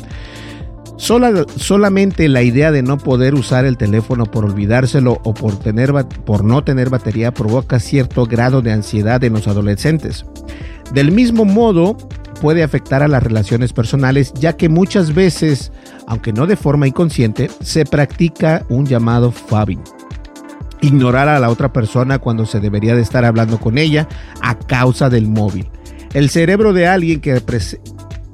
Solamente 0.96 2.28
la 2.28 2.42
idea 2.42 2.70
de 2.70 2.82
no 2.82 2.98
poder 2.98 3.34
usar 3.34 3.64
el 3.64 3.76
teléfono 3.76 4.26
por 4.26 4.44
olvidárselo 4.44 5.20
o 5.24 5.34
por, 5.34 5.58
tener, 5.58 5.92
por 6.24 6.44
no 6.44 6.62
tener 6.64 6.90
batería 6.90 7.32
provoca 7.32 7.80
cierto 7.80 8.26
grado 8.26 8.62
de 8.62 8.72
ansiedad 8.72 9.22
en 9.24 9.32
los 9.32 9.48
adolescentes. 9.48 10.24
Del 10.92 11.12
mismo 11.12 11.44
modo, 11.44 11.96
puede 12.40 12.62
afectar 12.62 13.02
a 13.02 13.08
las 13.08 13.22
relaciones 13.22 13.72
personales, 13.72 14.32
ya 14.34 14.56
que 14.56 14.68
muchas 14.68 15.14
veces, 15.14 15.72
aunque 16.06 16.32
no 16.32 16.46
de 16.46 16.56
forma 16.56 16.86
inconsciente, 16.86 17.50
se 17.60 17.84
practica 17.84 18.64
un 18.68 18.86
llamado 18.86 19.32
fabbing. 19.32 19.82
Ignorar 20.80 21.28
a 21.28 21.40
la 21.40 21.48
otra 21.48 21.72
persona 21.72 22.18
cuando 22.18 22.44
se 22.44 22.60
debería 22.60 22.94
de 22.94 23.02
estar 23.02 23.24
hablando 23.24 23.58
con 23.58 23.78
ella 23.78 24.08
a 24.42 24.58
causa 24.58 25.08
del 25.08 25.26
móvil. 25.26 25.68
El 26.12 26.28
cerebro 26.28 26.72
de 26.72 26.86
alguien 26.86 27.20
que 27.20 27.40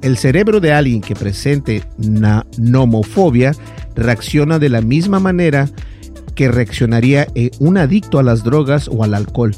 el 0.01 0.17
cerebro 0.17 0.59
de 0.59 0.73
alguien 0.73 1.01
que 1.01 1.15
presente 1.15 1.83
una 1.97 2.45
nomofobia 2.57 3.53
reacciona 3.95 4.59
de 4.59 4.69
la 4.69 4.81
misma 4.81 5.19
manera 5.19 5.69
que 6.35 6.49
reaccionaría 6.49 7.27
un 7.59 7.77
adicto 7.77 8.19
a 8.19 8.23
las 8.23 8.43
drogas 8.43 8.87
o 8.87 9.03
al 9.03 9.13
alcohol. 9.13 9.55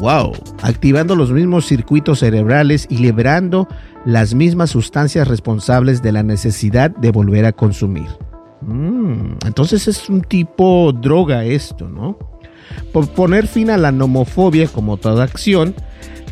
Wow, 0.00 0.32
activando 0.62 1.14
los 1.14 1.30
mismos 1.30 1.66
circuitos 1.66 2.20
cerebrales 2.20 2.86
y 2.90 2.98
liberando 2.98 3.68
las 4.04 4.34
mismas 4.34 4.70
sustancias 4.70 5.28
responsables 5.28 6.02
de 6.02 6.12
la 6.12 6.22
necesidad 6.22 6.90
de 6.90 7.10
volver 7.10 7.44
a 7.44 7.52
consumir. 7.52 8.08
Mm, 8.62 9.36
entonces 9.46 9.86
es 9.86 10.08
un 10.08 10.22
tipo 10.22 10.92
droga 10.92 11.44
esto, 11.44 11.88
¿no? 11.88 12.18
Por 12.92 13.08
poner 13.08 13.46
fin 13.46 13.70
a 13.70 13.76
la 13.76 13.92
nomofobia 13.92 14.66
como 14.66 14.96
toda 14.96 15.24
acción, 15.24 15.74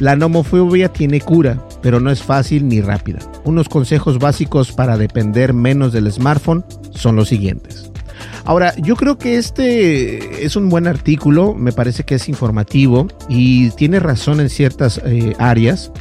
la 0.03 0.17
nomofobia 0.17 0.89
tiene 0.89 1.21
cura, 1.21 1.65
pero 1.81 2.01
no 2.01 2.11
es 2.11 2.25
fácil 2.25 2.67
ni 2.67 2.81
rápida. 2.81 3.21
Unos 3.45 3.69
consejos 3.69 4.19
básicos 4.19 4.73
para 4.73 4.99
depender 4.99 5.55
menos 5.55 5.93
del 5.93 6.11
smartphone 6.11 6.65
son 6.91 7.15
los 7.15 7.29
siguientes. 7.29 7.89
Ahora, 8.45 8.75
yo 8.79 8.97
creo 8.97 9.17
que 9.17 9.37
este 9.37 10.45
es 10.45 10.57
un 10.57 10.71
buen 10.71 10.89
artículo, 10.89 11.55
me 11.55 11.71
parece 11.71 12.03
que 12.03 12.17
es 12.17 12.29
informativo 12.29 13.07
y 13.29 13.71
tiene 13.71 14.01
razón 14.01 14.41
en 14.41 14.51
ciertas 14.51 15.01
eh, 15.05 15.37
áreas. 15.39 15.93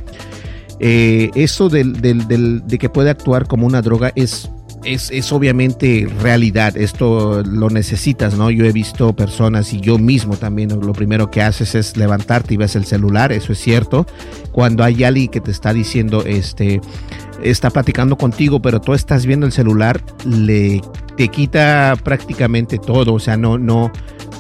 Eh, 0.80 1.30
eso 1.36 1.70
de 1.70 2.78
que 2.80 2.90
puede 2.90 3.12
actuar 3.12 3.46
como 3.46 3.68
una 3.68 3.84
droga 3.84 4.12
es, 4.16 4.50
es, 4.84 5.12
es, 5.12 5.32
obviamente 5.32 6.08
realidad. 6.22 6.78
Esto 6.78 7.44
lo 7.44 7.70
necesitas, 7.70 8.36
¿no? 8.36 8.50
Yo 8.50 8.66
he 8.66 8.72
visto 8.72 9.14
personas 9.14 9.74
y 9.74 9.80
yo 9.80 9.98
mismo 9.98 10.38
también 10.38 10.70
lo 10.70 10.94
primero 10.94 11.30
que 11.30 11.42
haces 11.42 11.76
es 11.76 11.98
levantarte 11.98 12.54
y 12.54 12.58
ves 12.58 12.76
el 12.76 12.86
celular, 12.86 13.32
eso 13.32 13.54
es 13.54 13.60
cierto. 13.60 14.06
Cuando 14.52 14.84
hay 14.84 15.04
alguien 15.04 15.30
que 15.30 15.42
te 15.42 15.52
está 15.52 15.74
diciendo, 15.74 16.24
este, 16.26 16.82
está 17.44 17.70
platicando 17.70 18.18
contigo, 18.18 18.62
pero 18.62 18.82
tú 18.82 18.94
estás 18.94 19.26
viendo 19.26 19.46
el 19.46 19.52
celular, 19.52 20.02
le 20.26 20.82
te 21.16 21.28
quita 21.28 21.96
prácticamente 22.04 22.78
todo. 22.78 23.14
O 23.14 23.20
sea, 23.20 23.38
no, 23.38 23.58
no, 23.58 23.92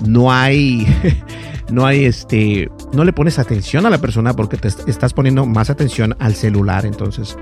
no 0.06 0.32
hay. 0.32 0.86
no 1.72 1.86
hay 1.86 2.06
este, 2.06 2.70
no 2.92 3.06
le 3.06 3.14
pones 3.14 3.40
atención 3.40 3.86
a 3.86 3.90
la 3.90 3.98
persona 4.00 4.34
porque 4.34 4.58
te 4.58 4.68
estás 4.68 5.14
poniendo 5.14 5.46
más 5.46 5.70
atención 5.70 6.16
al 6.20 6.36
celular. 6.36 6.86
Entonces, 6.86 7.38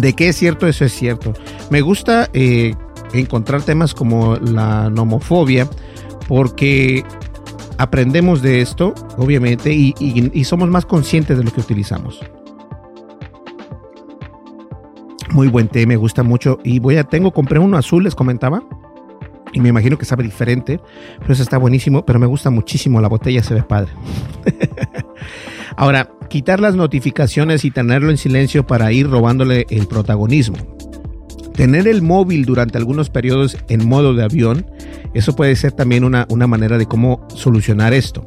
¿de 0.00 0.12
qué 0.14 0.28
es 0.28 0.36
cierto? 0.36 0.66
Eso 0.66 0.84
es 0.84 0.92
cierto. 0.92 1.32
Me 1.70 1.80
gusta 1.80 2.28
eh, 2.32 2.74
encontrar 3.12 3.62
temas 3.62 3.94
como 3.94 4.36
la 4.36 4.90
nomofobia 4.90 5.68
porque 6.26 7.04
aprendemos 7.78 8.42
de 8.42 8.60
esto, 8.60 8.94
obviamente, 9.16 9.72
y, 9.72 10.44
somos 10.44 10.68
más 10.68 10.84
conscientes 10.84 11.38
de 11.38 11.44
lo 11.44 11.50
que 11.52 11.60
utilizamos. 11.60 12.20
Muy 15.30 15.48
buen 15.48 15.68
té, 15.68 15.86
me 15.86 15.96
gusta 15.96 16.22
mucho. 16.22 16.58
Y 16.64 16.80
voy 16.80 16.96
a, 16.96 17.04
tengo, 17.04 17.32
compré 17.32 17.58
uno 17.58 17.76
azul, 17.76 18.04
les 18.04 18.14
comentaba 18.14 18.62
y 19.52 19.60
me 19.60 19.68
imagino 19.68 19.98
que 19.98 20.04
sabe 20.04 20.24
diferente, 20.24 20.80
pero 21.20 21.32
eso 21.32 21.42
está 21.42 21.58
buenísimo, 21.58 22.04
pero 22.04 22.18
me 22.18 22.26
gusta 22.26 22.50
muchísimo, 22.50 23.00
la 23.00 23.08
botella 23.08 23.42
se 23.42 23.54
ve 23.54 23.62
padre. 23.62 23.92
Ahora, 25.76 26.10
quitar 26.28 26.60
las 26.60 26.74
notificaciones 26.74 27.64
y 27.64 27.70
tenerlo 27.70 28.10
en 28.10 28.18
silencio 28.18 28.66
para 28.66 28.92
ir 28.92 29.08
robándole 29.08 29.66
el 29.70 29.86
protagonismo. 29.86 30.56
Tener 31.54 31.88
el 31.88 32.02
móvil 32.02 32.44
durante 32.44 32.78
algunos 32.78 33.10
periodos 33.10 33.56
en 33.68 33.88
modo 33.88 34.14
de 34.14 34.24
avión, 34.24 34.66
eso 35.14 35.34
puede 35.34 35.56
ser 35.56 35.72
también 35.72 36.04
una, 36.04 36.26
una 36.30 36.46
manera 36.46 36.78
de 36.78 36.86
cómo 36.86 37.26
solucionar 37.34 37.92
esto. 37.92 38.26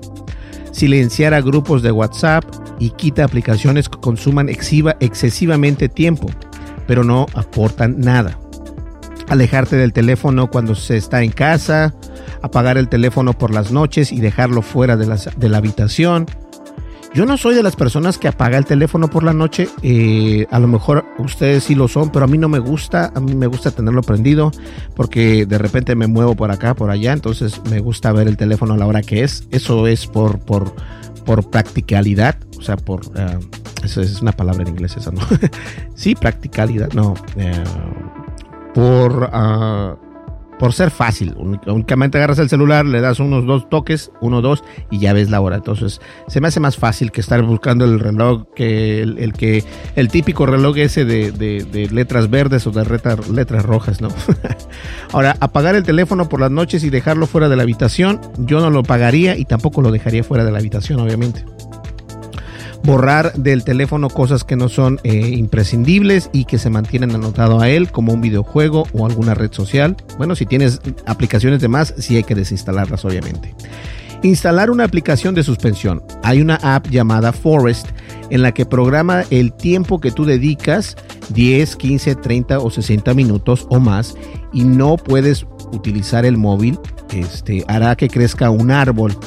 Silenciar 0.71 1.33
a 1.33 1.41
grupos 1.41 1.81
de 1.81 1.91
WhatsApp 1.91 2.43
y 2.79 2.89
quita 2.91 3.23
aplicaciones 3.23 3.87
que 3.87 3.99
consuman 3.99 4.49
excesivamente 4.49 5.87
tiempo, 5.87 6.29
pero 6.87 7.03
no 7.03 7.27
aportan 7.35 7.99
nada 7.99 8.40
alejarte 9.29 9.75
del 9.75 9.93
teléfono 9.93 10.49
cuando 10.49 10.75
se 10.75 10.97
está 10.97 11.23
en 11.23 11.31
casa, 11.31 11.93
apagar 12.41 12.77
el 12.77 12.89
teléfono 12.89 13.33
por 13.33 13.53
las 13.53 13.71
noches 13.71 14.11
y 14.11 14.19
dejarlo 14.19 14.61
fuera 14.61 14.97
de 14.97 15.07
la, 15.49 15.57
habitación. 15.57 16.25
Yo 17.13 17.25
no 17.25 17.35
soy 17.35 17.55
de 17.55 17.63
las 17.63 17.75
personas 17.75 18.17
que 18.17 18.29
apaga 18.29 18.57
el 18.57 18.65
teléfono 18.65 19.09
por 19.09 19.23
la 19.23 19.33
noche. 19.33 19.67
Eh, 19.83 20.47
a 20.49 20.59
lo 20.59 20.67
mejor 20.67 21.03
ustedes 21.17 21.65
sí 21.65 21.75
lo 21.75 21.89
son, 21.89 22.09
pero 22.09 22.23
a 22.23 22.27
mí 22.27 22.37
no 22.37 22.47
me 22.47 22.59
gusta. 22.59 23.11
A 23.13 23.19
mí 23.19 23.35
me 23.35 23.47
gusta 23.47 23.71
tenerlo 23.71 24.01
prendido 24.01 24.51
porque 24.95 25.45
de 25.45 25.57
repente 25.57 25.93
me 25.95 26.07
muevo 26.07 26.35
por 26.35 26.51
acá, 26.51 26.73
por 26.73 26.89
allá. 26.89 27.11
Entonces 27.11 27.61
me 27.69 27.81
gusta 27.81 28.13
ver 28.13 28.29
el 28.29 28.37
teléfono 28.37 28.75
a 28.75 28.77
la 28.77 28.87
hora 28.87 29.01
que 29.01 29.23
es. 29.23 29.45
Eso 29.51 29.87
es 29.87 30.07
por, 30.07 30.39
por, 30.39 30.73
por 31.25 31.49
practicalidad. 31.49 32.37
O 32.57 32.61
sea, 32.61 32.77
por... 32.77 33.05
Uh, 33.07 33.39
eso 33.83 34.01
es 34.01 34.21
una 34.21 34.31
palabra 34.31 34.61
en 34.61 34.69
inglés 34.69 34.95
esa, 34.95 35.11
¿no? 35.11 35.21
sí, 35.95 36.15
practicalidad. 36.15 36.93
No. 36.93 37.15
Eh, 37.35 37.51
por, 38.73 39.29
uh, 39.33 40.57
por 40.59 40.73
ser 40.73 40.91
fácil. 40.91 41.35
Únicamente 41.65 42.17
agarras 42.17 42.39
el 42.39 42.47
celular, 42.47 42.85
le 42.85 43.01
das 43.01 43.19
unos 43.19 43.45
dos 43.45 43.67
toques, 43.67 44.11
uno, 44.21 44.41
dos, 44.41 44.63
y 44.91 44.99
ya 44.99 45.11
ves 45.11 45.29
la 45.29 45.41
hora. 45.41 45.55
Entonces, 45.55 46.01
se 46.27 46.39
me 46.39 46.49
hace 46.49 46.59
más 46.59 46.77
fácil 46.77 47.11
que 47.11 47.21
estar 47.21 47.41
buscando 47.41 47.83
el 47.83 47.99
reloj 47.99 48.45
que 48.55 49.01
el, 49.01 49.33
que 49.33 49.63
el 49.95 50.09
típico 50.09 50.45
reloj 50.45 50.77
ese 50.77 51.03
de, 51.03 51.31
de, 51.31 51.89
letras 51.91 52.29
verdes 52.29 52.67
o 52.67 52.71
de 52.71 52.85
letras 53.33 53.65
rojas, 53.65 54.01
¿no? 54.01 54.09
Ahora, 55.13 55.35
apagar 55.39 55.75
el 55.75 55.83
teléfono 55.83 56.29
por 56.29 56.39
las 56.39 56.51
noches 56.51 56.83
y 56.83 56.89
dejarlo 56.89 57.25
fuera 57.25 57.49
de 57.49 57.55
la 57.55 57.63
habitación, 57.63 58.21
yo 58.37 58.59
no 58.59 58.69
lo 58.69 58.83
pagaría 58.83 59.37
y 59.37 59.45
tampoco 59.45 59.81
lo 59.81 59.91
dejaría 59.91 60.23
fuera 60.23 60.45
de 60.45 60.51
la 60.51 60.59
habitación, 60.59 60.99
obviamente 60.99 61.43
borrar 62.83 63.33
del 63.33 63.63
teléfono 63.63 64.09
cosas 64.09 64.43
que 64.43 64.55
no 64.55 64.69
son 64.69 64.99
eh, 65.03 65.29
imprescindibles 65.29 66.29
y 66.33 66.45
que 66.45 66.57
se 66.57 66.69
mantienen 66.69 67.13
anotado 67.15 67.59
a 67.59 67.69
él, 67.69 67.91
como 67.91 68.13
un 68.13 68.21
videojuego 68.21 68.87
o 68.93 69.05
alguna 69.05 69.33
red 69.33 69.51
social. 69.51 69.95
Bueno, 70.17 70.35
si 70.35 70.45
tienes 70.45 70.81
aplicaciones 71.05 71.61
de 71.61 71.67
más, 71.67 71.93
sí 71.97 72.15
hay 72.15 72.23
que 72.23 72.35
desinstalarlas, 72.35 73.05
obviamente. 73.05 73.53
Instalar 74.23 74.69
una 74.69 74.83
aplicación 74.83 75.33
de 75.33 75.43
suspensión. 75.43 76.03
Hay 76.21 76.41
una 76.41 76.55
app 76.61 76.87
llamada 76.89 77.33
Forest 77.33 77.87
en 78.29 78.43
la 78.43 78.53
que 78.53 78.67
programa 78.67 79.23
el 79.31 79.51
tiempo 79.51 79.99
que 79.99 80.11
tú 80.11 80.25
dedicas, 80.25 80.95
10, 81.29 81.75
15, 81.75 82.15
30 82.15 82.59
o 82.59 82.69
60 82.69 83.13
minutos 83.15 83.65
o 83.69 83.79
más, 83.79 84.15
y 84.53 84.63
no 84.63 84.97
puedes 84.97 85.47
utilizar 85.71 86.25
el 86.25 86.37
móvil. 86.37 86.79
Este 87.11 87.65
hará 87.67 87.95
que 87.95 88.09
crezca 88.09 88.51
un 88.51 88.69
árbol. 88.69 89.17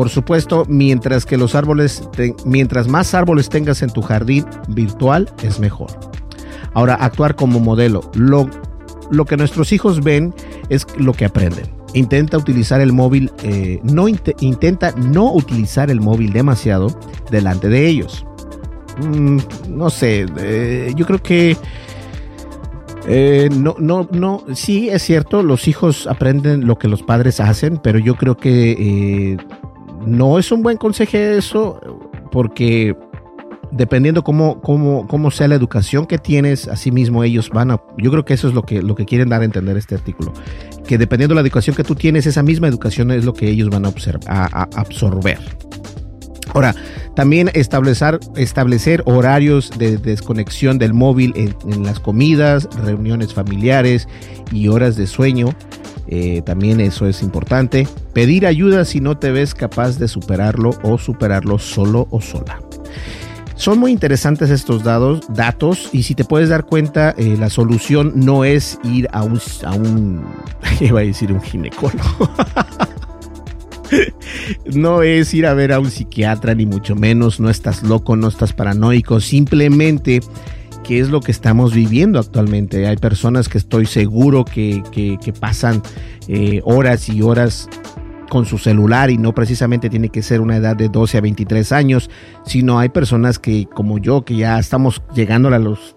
Por 0.00 0.08
supuesto, 0.08 0.64
mientras 0.66 1.26
que 1.26 1.36
los 1.36 1.54
árboles, 1.54 2.08
mientras 2.46 2.88
más 2.88 3.12
árboles 3.12 3.50
tengas 3.50 3.82
en 3.82 3.90
tu 3.90 4.00
jardín 4.00 4.46
virtual, 4.66 5.30
es 5.42 5.60
mejor. 5.60 5.90
Ahora, 6.72 6.94
actuar 6.94 7.36
como 7.36 7.60
modelo. 7.60 8.10
Lo, 8.14 8.48
lo 9.10 9.26
que 9.26 9.36
nuestros 9.36 9.72
hijos 9.72 10.02
ven 10.02 10.32
es 10.70 10.86
lo 10.96 11.12
que 11.12 11.26
aprenden. 11.26 11.66
Intenta 11.92 12.38
utilizar 12.38 12.80
el 12.80 12.94
móvil, 12.94 13.30
eh, 13.42 13.78
no 13.82 14.08
intenta 14.08 14.92
no 14.92 15.34
utilizar 15.34 15.90
el 15.90 16.00
móvil 16.00 16.32
demasiado 16.32 16.98
delante 17.30 17.68
de 17.68 17.86
ellos. 17.86 18.24
mm, 19.02 19.36
no 19.68 19.90
sé, 19.90 20.24
eh, 20.38 20.94
yo 20.96 21.04
creo 21.04 21.22
que 21.22 21.58
eh, 23.06 23.50
no, 23.52 23.76
no, 23.78 24.08
no, 24.10 24.44
sí 24.54 24.88
es 24.88 25.02
cierto, 25.02 25.42
los 25.42 25.68
hijos 25.68 26.06
aprenden 26.06 26.66
lo 26.66 26.78
que 26.78 26.88
los 26.88 27.02
padres 27.02 27.38
hacen, 27.38 27.76
pero 27.76 27.98
yo 27.98 28.14
creo 28.14 28.38
que 28.38 29.36
no 30.06 30.38
es 30.38 30.50
un 30.52 30.62
buen 30.62 30.76
consejo 30.76 31.16
eso, 31.16 31.80
porque 32.30 32.96
dependiendo 33.72 34.22
cómo, 34.24 34.60
cómo, 34.60 35.06
cómo 35.06 35.30
sea 35.30 35.48
la 35.48 35.54
educación 35.54 36.06
que 36.06 36.18
tienes, 36.18 36.68
así 36.68 36.90
mismo 36.90 37.22
ellos 37.24 37.50
van 37.50 37.70
a, 37.70 37.80
yo 37.98 38.10
creo 38.10 38.24
que 38.24 38.34
eso 38.34 38.48
es 38.48 38.54
lo 38.54 38.62
que, 38.62 38.82
lo 38.82 38.94
que 38.94 39.04
quieren 39.04 39.28
dar 39.28 39.42
a 39.42 39.44
entender 39.44 39.76
este 39.76 39.94
artículo, 39.94 40.32
que 40.86 40.98
dependiendo 40.98 41.34
de 41.34 41.40
la 41.40 41.46
educación 41.46 41.76
que 41.76 41.84
tú 41.84 41.94
tienes, 41.94 42.26
esa 42.26 42.42
misma 42.42 42.68
educación 42.68 43.10
es 43.10 43.24
lo 43.24 43.32
que 43.32 43.48
ellos 43.48 43.70
van 43.70 43.84
a, 43.84 43.88
observar, 43.88 44.24
a, 44.28 44.68
absorber. 44.74 45.38
Ahora, 46.52 46.74
también 47.14 47.48
establecer, 47.54 48.18
establecer 48.34 49.02
horarios 49.06 49.70
de 49.78 49.98
desconexión 49.98 50.78
del 50.78 50.94
móvil 50.94 51.32
en, 51.36 51.84
las 51.84 52.00
comidas, 52.00 52.68
reuniones 52.84 53.32
familiares 53.32 54.08
y 54.50 54.66
horas 54.66 54.96
de 54.96 55.06
sueño. 55.06 55.54
Eh, 56.12 56.42
también 56.44 56.80
eso 56.80 57.06
es 57.06 57.22
importante. 57.22 57.86
Pedir 58.12 58.46
ayuda 58.46 58.84
si 58.84 59.00
no 59.00 59.16
te 59.16 59.30
ves 59.30 59.54
capaz 59.54 59.98
de 59.98 60.08
superarlo 60.08 60.70
o 60.82 60.98
superarlo 60.98 61.58
solo 61.58 62.08
o 62.10 62.20
sola. 62.20 62.60
Son 63.54 63.78
muy 63.78 63.92
interesantes 63.92 64.50
estos 64.50 64.82
datos, 64.82 65.20
datos 65.28 65.90
y 65.92 66.02
si 66.02 66.14
te 66.14 66.24
puedes 66.24 66.48
dar 66.48 66.64
cuenta, 66.64 67.14
eh, 67.16 67.36
la 67.38 67.48
solución 67.48 68.12
no 68.16 68.44
es 68.44 68.80
ir 68.82 69.06
a 69.12 69.22
un, 69.22 69.38
a 69.64 69.72
un, 69.72 70.24
iba 70.80 71.00
a 71.00 71.02
decir 71.04 71.30
un 71.30 71.42
ginecólogo. 71.42 72.30
no 74.74 75.02
es 75.02 75.32
ir 75.34 75.46
a 75.46 75.54
ver 75.54 75.72
a 75.72 75.78
un 75.78 75.90
psiquiatra, 75.90 76.54
ni 76.54 76.66
mucho 76.66 76.96
menos, 76.96 77.38
no 77.38 77.50
estás 77.50 77.82
loco, 77.82 78.16
no 78.16 78.28
estás 78.28 78.52
paranoico, 78.52 79.20
simplemente 79.20 80.20
que 80.90 80.98
es 80.98 81.08
lo 81.08 81.20
que 81.20 81.30
estamos 81.30 81.72
viviendo 81.72 82.18
actualmente. 82.18 82.88
Hay 82.88 82.96
personas 82.96 83.48
que 83.48 83.58
estoy 83.58 83.86
seguro 83.86 84.44
que, 84.44 84.82
pasan 85.38 85.82
eh, 86.26 86.62
horas 86.64 87.08
y 87.08 87.22
horas 87.22 87.68
con 88.28 88.44
su 88.44 88.58
celular 88.58 89.08
y 89.08 89.16
no 89.16 89.32
precisamente 89.32 89.88
tiene 89.88 90.08
que 90.08 90.20
ser 90.20 90.40
una 90.40 90.56
edad 90.56 90.74
de 90.74 90.88
12 90.88 91.18
a 91.18 91.20
23 91.20 91.70
años, 91.70 92.10
sino 92.44 92.80
hay 92.80 92.88
personas 92.88 93.38
que 93.38 93.68
como 93.72 93.98
yo 93.98 94.24
que 94.24 94.34
ya 94.34 94.58
estamos 94.58 95.00
llegando 95.14 95.46
a 95.54 95.60
los 95.60 95.94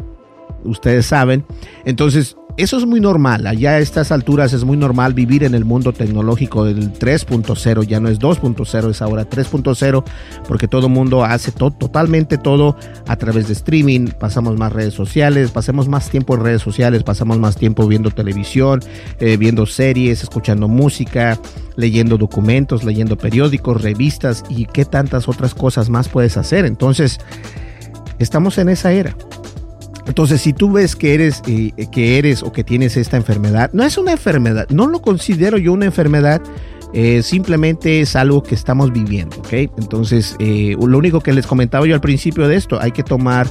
ustedes 0.64 1.08
saben, 1.08 1.44
entonces 1.86 2.38
eso 2.56 2.78
es 2.78 2.86
muy 2.86 3.00
normal. 3.00 3.48
Allá 3.48 3.72
a 3.72 3.80
estas 3.80 4.12
alturas 4.12 4.54
es 4.54 4.64
muy 4.64 4.78
normal 4.78 5.14
vivir 5.14 5.44
en 5.44 5.56
el 5.56 5.66
mundo 5.66 5.92
tecnológico 5.92 6.66
del 6.66 6.94
3.0. 6.94 7.84
Ya 7.84 8.00
no 8.00 8.10
es 8.10 8.20
2.0, 8.20 8.90
es 8.92 9.02
ahora 9.02 9.28
3.0 9.28 10.04
porque 10.48 10.68
todo 10.68 10.88
el 10.88 10.94
mundo 10.94 11.24
hace 11.24 11.52
totalmente 11.52 12.38
todo 12.38 12.78
a 13.08 13.16
través 13.16 13.48
de 13.48 13.54
streaming. 13.54 14.10
Pasamos 14.20 14.58
más 14.58 14.72
redes 14.72 14.94
sociales, 14.94 15.50
pasamos 15.50 15.88
más 15.88 16.10
tiempo 16.10 16.36
en 16.36 16.42
redes 16.42 16.62
sociales, 16.62 17.02
pasamos 17.04 17.40
más 17.40 17.56
tiempo 17.56 17.88
viendo 17.88 18.12
televisión, 18.12 18.82
eh, 19.20 19.38
viendo 19.38 19.66
series, 19.66 20.22
escuchando 20.22 20.68
música, 20.68 21.40
leyendo 21.76 22.18
documentos, 22.18 22.84
leyendo 22.84 23.18
periódicos, 23.18 23.82
revistas 23.82 24.44
y 24.50 24.66
qué 24.66 24.86
tantas 24.86 25.28
otras 25.28 25.56
cosas 25.56 25.90
más 25.90 26.08
puedes 26.08 26.38
hacer. 26.38 26.66
Entonces, 26.66 27.20
estamos 28.20 28.60
en 28.60 28.70
esa 28.70 28.92
era. 28.92 29.16
Entonces, 30.08 30.42
si 30.42 30.54
tú 30.54 30.72
ves 30.72 30.96
que 30.96 31.14
eres, 31.14 31.42
eh, 31.48 31.72
que 31.92 32.18
eres 32.18 32.44
o 32.44 32.52
que 32.52 32.64
tienes 32.64 32.98
esta 32.98 33.18
enfermedad, 33.18 33.70
no 33.74 33.84
es 33.84 33.98
una 33.98 34.12
enfermedad, 34.12 34.68
no 34.70 34.88
lo 34.88 35.02
considero 35.02 35.58
yo 35.58 35.72
una 35.72 35.86
enfermedad, 35.86 36.42
eh, 36.94 37.24
simplemente 37.24 38.02
es 38.02 38.16
algo 38.16 38.44
que 38.44 38.54
estamos 38.54 38.92
viviendo, 38.92 39.38
¿ok? 39.38 39.54
Entonces, 39.78 40.36
eh, 40.40 40.76
lo 40.80 40.98
único 40.98 41.22
que 41.22 41.34
les 41.34 41.48
comentaba 41.48 41.88
yo 41.88 41.96
al 41.96 42.02
principio 42.02 42.48
de 42.48 42.56
esto, 42.56 42.80
hay 42.82 42.92
que 42.92 43.04
tomar 43.04 43.48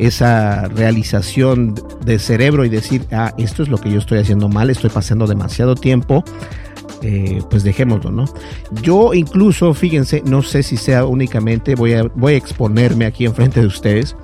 esa 0.00 0.66
realización 0.66 1.76
de 2.04 2.18
cerebro 2.18 2.64
y 2.64 2.68
decir, 2.68 3.04
ah, 3.12 3.32
esto 3.38 3.62
es 3.62 3.68
lo 3.68 3.78
que 3.78 3.88
yo 3.88 4.00
estoy 4.00 4.18
haciendo 4.18 4.48
mal, 4.48 4.68
estoy 4.68 4.90
pasando 4.90 5.28
demasiado 5.28 5.76
tiempo. 5.76 6.24
pues 7.48 7.62
dejémoslo, 7.62 8.10
¿no? 8.10 8.24
Yo 8.82 9.14
incluso, 9.14 9.72
fíjense, 9.74 10.24
no 10.26 10.42
sé 10.42 10.64
si 10.64 10.76
sea 10.76 11.06
únicamente, 11.06 11.76
voy 11.76 11.92
a, 11.92 12.02
voy 12.16 12.34
a 12.34 12.36
exponerme 12.36 13.06
aquí 13.06 13.26
enfrente 13.26 13.60
de 13.60 13.68
ustedes. 13.68 14.16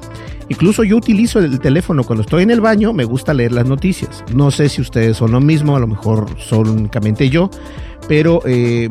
Incluso 0.49 0.85
yo 0.85 0.97
utilizo 0.97 1.39
el 1.39 1.59
teléfono 1.59 2.05
cuando 2.05 2.23
estoy 2.23 2.43
en 2.43 2.51
el 2.51 2.61
baño, 2.61 2.93
me 2.93 3.05
gusta 3.05 3.33
leer 3.33 3.53
las 3.53 3.67
noticias. 3.67 4.25
No 4.35 4.51
sé 4.51 4.69
si 4.69 4.81
ustedes 4.81 5.17
son 5.17 5.33
lo 5.33 5.41
mismo, 5.41 5.77
a 5.77 5.81
lo 5.81 5.87
mejor 5.87 6.27
son 6.39 6.69
únicamente 6.69 7.31
yo, 7.31 7.51
pero 8.09 8.41
eh, 8.45 8.89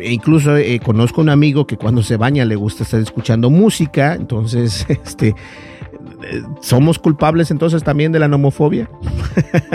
incluso 0.00 0.56
eh, 0.56 0.80
conozco 0.80 1.20
un 1.20 1.28
amigo 1.28 1.66
que 1.66 1.76
cuando 1.76 2.02
se 2.02 2.16
baña 2.16 2.44
le 2.44 2.56
gusta 2.56 2.82
estar 2.82 3.00
escuchando 3.00 3.50
música, 3.50 4.14
entonces 4.14 4.86
este 5.04 5.34
¿Somos 6.60 6.98
culpables 6.98 7.50
entonces 7.50 7.82
también 7.82 8.12
de 8.12 8.18
la 8.18 8.28
nomofobia? 8.28 8.90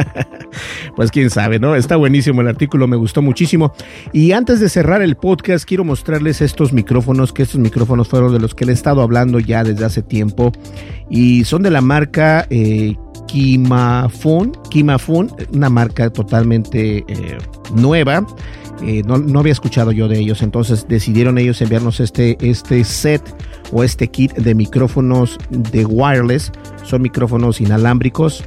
pues 0.96 1.12
quién 1.12 1.30
sabe, 1.30 1.60
¿no? 1.60 1.76
Está 1.76 1.96
buenísimo 1.96 2.42
el 2.42 2.48
artículo, 2.48 2.88
me 2.88 2.98
gustó 2.98 3.22
muchísimo. 3.22 3.74
Y 4.12 4.32
antes 4.34 4.60
de 4.60 4.70
cerrar 4.70 5.02
el 5.02 5.16
podcast, 5.16 5.66
quiero 5.66 5.84
mostrarles 5.84 6.42
estos 6.42 6.74
micrófonos, 6.74 7.34
que 7.34 7.44
estos 7.44 7.60
micrófonos 7.60 8.08
fueron 8.08 8.34
de 8.34 8.40
los 8.40 8.56
que 8.56 8.66
le 8.66 8.72
he 8.72 8.76
estado 8.76 9.02
hablando 9.02 9.40
ya 9.40 9.64
desde 9.64 9.86
hace 9.86 10.02
tiempo. 10.02 10.52
Y 11.10 11.44
son 11.46 11.64
de 11.64 11.72
la 11.72 11.82
marca 11.82 12.46
eh, 12.50 12.96
Kimafun, 13.28 14.52
una 15.54 15.70
marca 15.70 16.10
totalmente 16.12 17.06
eh, 17.08 17.38
nueva. 17.74 18.26
Eh, 18.82 19.04
no, 19.06 19.40
había 19.40 19.52
escuchado 19.52 19.92
yo 19.92 20.08
de 20.08 20.20
ellos, 20.20 20.42
entonces 20.42 20.88
decidieron 20.88 21.38
ellos 21.38 21.62
enviarnos 21.62 22.00
este, 22.00 22.38
este 22.42 22.84
set 22.84 23.22
o 23.72 23.84
este 23.84 24.08
kit 24.10 24.34
de 24.34 24.56
micrófonos 24.56 25.38
de 25.50 25.86
wireless. 25.86 26.52
Son 26.84 27.02
micrófonos 27.02 27.62
inalámbricos. 27.62 28.44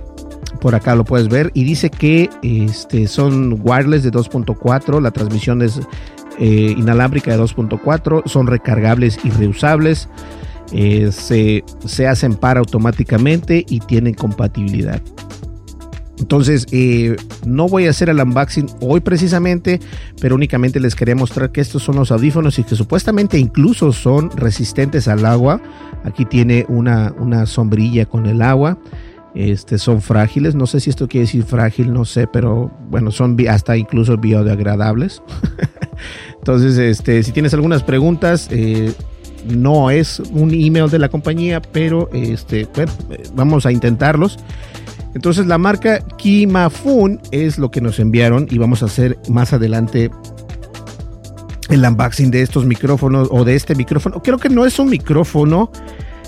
Por 0.61 0.75
acá 0.75 0.95
lo 0.95 1.05
puedes 1.05 1.29
ver. 1.29 1.51
Y 1.55 1.65
dice 1.65 1.91
que 1.91 2.29
este, 2.43 3.07
son 3.07 3.61
wireless 3.63 4.03
de 4.03 4.13
2.4. 4.13 5.01
La 5.01 5.11
transmisión 5.11 5.63
es 5.63 5.81
eh, 6.39 6.75
inalámbrica 6.77 7.37
de 7.37 7.43
2.4. 7.43 8.27
Son 8.27 8.47
recargables 8.47 9.19
y 9.25 9.31
reusables. 9.31 10.09
Eh, 10.73 11.11
se, 11.13 11.65
se 11.85 12.09
hacen 12.09 12.35
para 12.35 12.61
automáticamente 12.61 13.65
y 13.69 13.81
tienen 13.81 14.15
compatibilidad. 14.15 15.01
Entonces, 16.19 16.67
eh, 16.73 17.17
no 17.45 17.69
voy 17.69 17.87
a 17.87 17.91
hacer 17.91 18.09
el 18.09 18.21
unboxing 18.21 18.67
hoy 18.81 19.01
precisamente, 19.01 19.81
pero 20.21 20.35
únicamente 20.35 20.81
les 20.81 20.95
quería 20.95 21.15
mostrar 21.15 21.53
que 21.53 21.61
estos 21.61 21.83
son 21.83 21.97
los 21.97 22.11
audífonos 22.11 22.59
y 22.59 22.65
que 22.65 22.75
supuestamente 22.75 23.39
incluso 23.39 23.93
son 23.93 24.31
resistentes 24.31 25.09
al 25.09 25.27
agua. 25.27 25.61
Aquí 26.05 26.25
tiene 26.25 26.65
una, 26.69 27.13
una 27.19 27.47
sombrilla 27.47 28.07
con 28.07 28.27
el 28.27 28.43
agua. 28.43 28.79
Este, 29.35 29.77
son 29.77 30.01
frágiles, 30.01 30.55
no 30.55 30.67
sé 30.67 30.81
si 30.81 30.89
esto 30.89 31.09
quiere 31.09 31.27
decir 31.27 31.45
frágil, 31.45 31.93
no 31.93 32.07
sé, 32.07 32.27
pero 32.27 32.71
bueno, 32.89 33.11
son 33.11 33.37
hasta 33.51 33.77
incluso 33.77 34.17
biodegradables. 34.17 35.23
Entonces, 36.39 36.79
este, 36.79 37.23
si 37.23 37.33
tienes 37.33 37.53
algunas 37.53 37.83
preguntas, 37.83 38.49
eh, 38.51 38.95
no 39.47 39.91
es 39.91 40.21
un 40.21 40.55
email 40.55 40.89
de 40.89 40.99
la 40.99 41.11
compañía, 41.11 41.61
pero 41.61 42.09
este, 42.15 42.67
vamos 43.35 43.67
a 43.67 43.73
intentarlos. 43.73 44.39
Entonces 45.17 45.47
la 45.47 45.57
marca 45.57 46.01
Kimafun 46.19 47.23
es 47.31 47.57
lo 47.57 47.71
que 47.71 47.81
nos 47.81 47.99
enviaron 48.01 48.47
y 48.51 48.59
vamos 48.59 48.83
a 48.83 48.85
hacer 48.85 49.19
más 49.31 49.55
adelante 49.55 50.11
el 51.71 51.83
unboxing 51.83 52.31
de 52.31 52.43
estos 52.43 52.67
micrófonos 52.67 53.29
o 53.31 53.43
de 53.43 53.55
este 53.55 53.75
micrófono. 53.75 54.23
Creo 54.23 54.37
que 54.37 54.51
no 54.51 54.67
es 54.67 54.79
un 54.79 54.91
micrófono, 54.91 55.71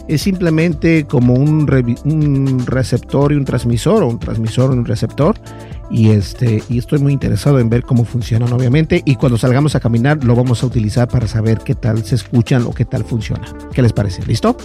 es 0.08 0.22
simplemente 0.22 1.04
como 1.04 1.34
un, 1.34 1.70
un 2.06 2.66
receptor 2.66 3.30
y 3.30 3.36
un 3.36 3.44
transmisor 3.44 4.02
o 4.02 4.08
un 4.08 4.18
transmisor 4.18 4.74
y 4.74 4.78
un 4.78 4.86
receptor 4.86 5.36
y 5.90 6.10
este 6.10 6.62
y 6.68 6.78
estoy 6.78 6.98
muy 6.98 7.12
interesado 7.12 7.58
en 7.58 7.70
ver 7.70 7.82
cómo 7.82 8.04
funcionan 8.04 8.52
obviamente 8.52 9.02
y 9.04 9.16
cuando 9.16 9.38
salgamos 9.38 9.74
a 9.74 9.80
caminar 9.80 10.22
lo 10.24 10.34
vamos 10.34 10.62
a 10.62 10.66
utilizar 10.66 11.08
para 11.08 11.26
saber 11.26 11.58
qué 11.64 11.74
tal 11.74 12.04
se 12.04 12.14
escuchan 12.14 12.62
o 12.62 12.72
qué 12.72 12.84
tal 12.84 13.04
funciona. 13.04 13.46
¿Qué 13.72 13.82
les 13.82 13.92
parece? 13.92 14.24
¿Listo? 14.26 14.56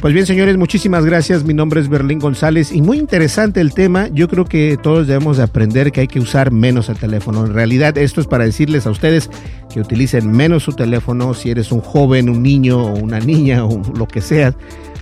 Pues 0.00 0.14
bien, 0.14 0.26
señores, 0.26 0.56
muchísimas 0.56 1.04
gracias. 1.04 1.44
Mi 1.44 1.54
nombre 1.54 1.80
es 1.80 1.88
Berlín 1.88 2.18
González 2.18 2.72
y 2.72 2.82
muy 2.82 2.98
interesante 2.98 3.60
el 3.60 3.72
tema. 3.72 4.08
Yo 4.08 4.28
creo 4.28 4.44
que 4.44 4.78
todos 4.82 5.06
debemos 5.06 5.36
de 5.36 5.44
aprender 5.44 5.92
que 5.92 6.02
hay 6.02 6.08
que 6.08 6.20
usar 6.20 6.50
menos 6.50 6.88
el 6.88 6.96
teléfono. 6.96 7.46
En 7.46 7.54
realidad, 7.54 7.96
esto 7.98 8.20
es 8.20 8.26
para 8.26 8.44
decirles 8.44 8.86
a 8.86 8.90
ustedes 8.90 9.30
que 9.72 9.80
utilicen 9.80 10.30
menos 10.30 10.64
su 10.64 10.72
teléfono 10.72 11.34
si 11.34 11.50
eres 11.50 11.72
un 11.72 11.80
joven, 11.80 12.28
un 12.28 12.42
niño 12.42 12.82
o 12.82 12.94
una 12.94 13.20
niña 13.20 13.64
o 13.64 13.80
lo 13.96 14.06
que 14.08 14.20
sea 14.20 14.54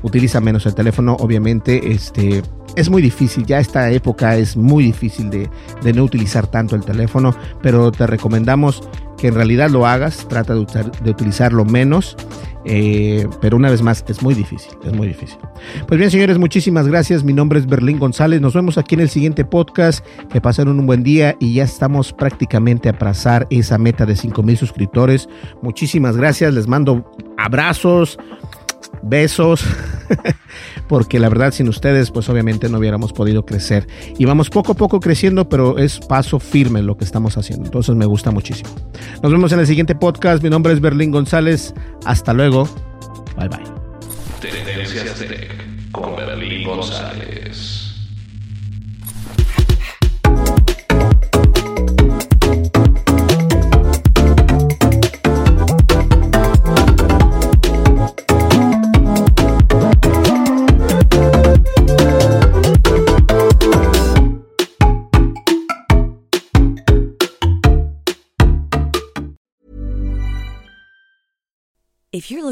utiliza 0.03 0.41
menos 0.41 0.67
el 0.67 0.75
teléfono, 0.75 1.17
obviamente, 1.21 1.93
este, 1.93 2.43
es 2.77 2.91
muy 2.91 3.03
difícil, 3.03 3.47
ya 3.47 3.59
esta 3.59 3.91
época 3.91 4.37
es 4.37 4.57
muy 4.57 4.85
difícil 4.85 5.31
de, 5.31 5.49
no 5.93 6.05
utilizar 6.05 6.47
tanto 6.47 6.77
el 6.77 6.85
teléfono, 6.85 7.35
pero 7.63 7.91
te 7.93 8.07
recomendamos 8.07 8.83
que 9.19 9.29
en 9.29 9.35
realidad 9.35 9.71
lo 9.71 9.87
hagas, 9.87 10.27
trata 10.29 10.55
de, 10.55 10.67
de 11.03 11.11
utilizarlo 11.11 11.65
menos. 11.65 12.17
Eh, 12.67 13.27
pero 13.41 13.57
una 13.57 13.71
vez 13.71 13.81
más, 13.81 14.05
es 14.07 14.23
muy 14.23 14.35
difícil, 14.35 14.73
es 14.85 14.93
muy 14.93 15.09
difícil. 15.09 15.39
Pues 15.89 15.99
bien, 15.99 16.11
señores, 16.11 16.39
muchísimas 16.39 16.87
gracias. 16.87 17.25
Mi 17.25 17.33
nombre 17.33 17.59
es 17.59 17.67
Berlín 17.67 17.99
González. 17.99 18.41
Nos 18.43 18.53
vemos 18.53 18.77
aquí 18.77 18.97
en 18.97 19.01
el 19.01 19.09
siguiente 19.09 19.47
podcast. 19.47 20.05
Que 20.31 20.43
pasen 20.43 20.69
un 20.69 20.87
buen 20.87 21.03
día 21.03 21.37
y 21.41 21.55
ya 21.55 21.65
estamos 21.65 22.13
prácticamente 22.13 22.91
a 22.91 22.99
pasar 22.99 23.47
esa 23.49 23.79
meta 23.79 24.05
de 24.05 24.15
5 24.15 24.43
mil 24.43 24.59
suscriptores. 24.59 25.27
Muchísimas 25.63 26.19
gracias. 26.19 26.53
Les 26.53 26.69
mando 26.69 27.11
abrazos 27.39 28.19
besos, 29.03 29.65
porque 30.91 31.21
la 31.21 31.29
verdad 31.29 31.53
sin 31.53 31.69
ustedes 31.69 32.11
pues 32.11 32.29
obviamente 32.29 32.69
no 32.69 32.79
hubiéramos 32.79 33.13
podido 33.13 33.47
crecer. 33.47 33.87
Y 34.19 34.25
vamos 34.25 34.51
poco 34.51 34.73
a 34.73 34.75
poco 34.75 34.99
creciendo, 34.99 35.49
pero 35.49 35.79
es 35.79 36.01
paso 36.01 36.41
firme 36.41 36.83
lo 36.83 36.97
que 36.97 37.05
estamos 37.05 37.39
haciendo. 37.39 37.67
Entonces 37.67 37.95
me 37.95 38.07
gusta 38.07 38.33
muchísimo. 38.33 38.71
Nos 39.23 39.31
vemos 39.31 39.53
en 39.53 39.61
el 39.61 39.69
siguiente 39.69 39.95
podcast. 39.95 40.43
Mi 40.43 40.51
nombre 40.51 40.73
es 40.73 40.81
Berlín 40.81 41.13
González. 41.13 41.75
Hasta 42.05 42.33
luego. 42.33 42.69
Bye 43.37 43.49
bye. 43.51 43.63
Tendencias 44.41 45.15
Tech 45.15 45.93
con 45.93 46.17
Berlín 46.17 46.67
González. 46.67 47.70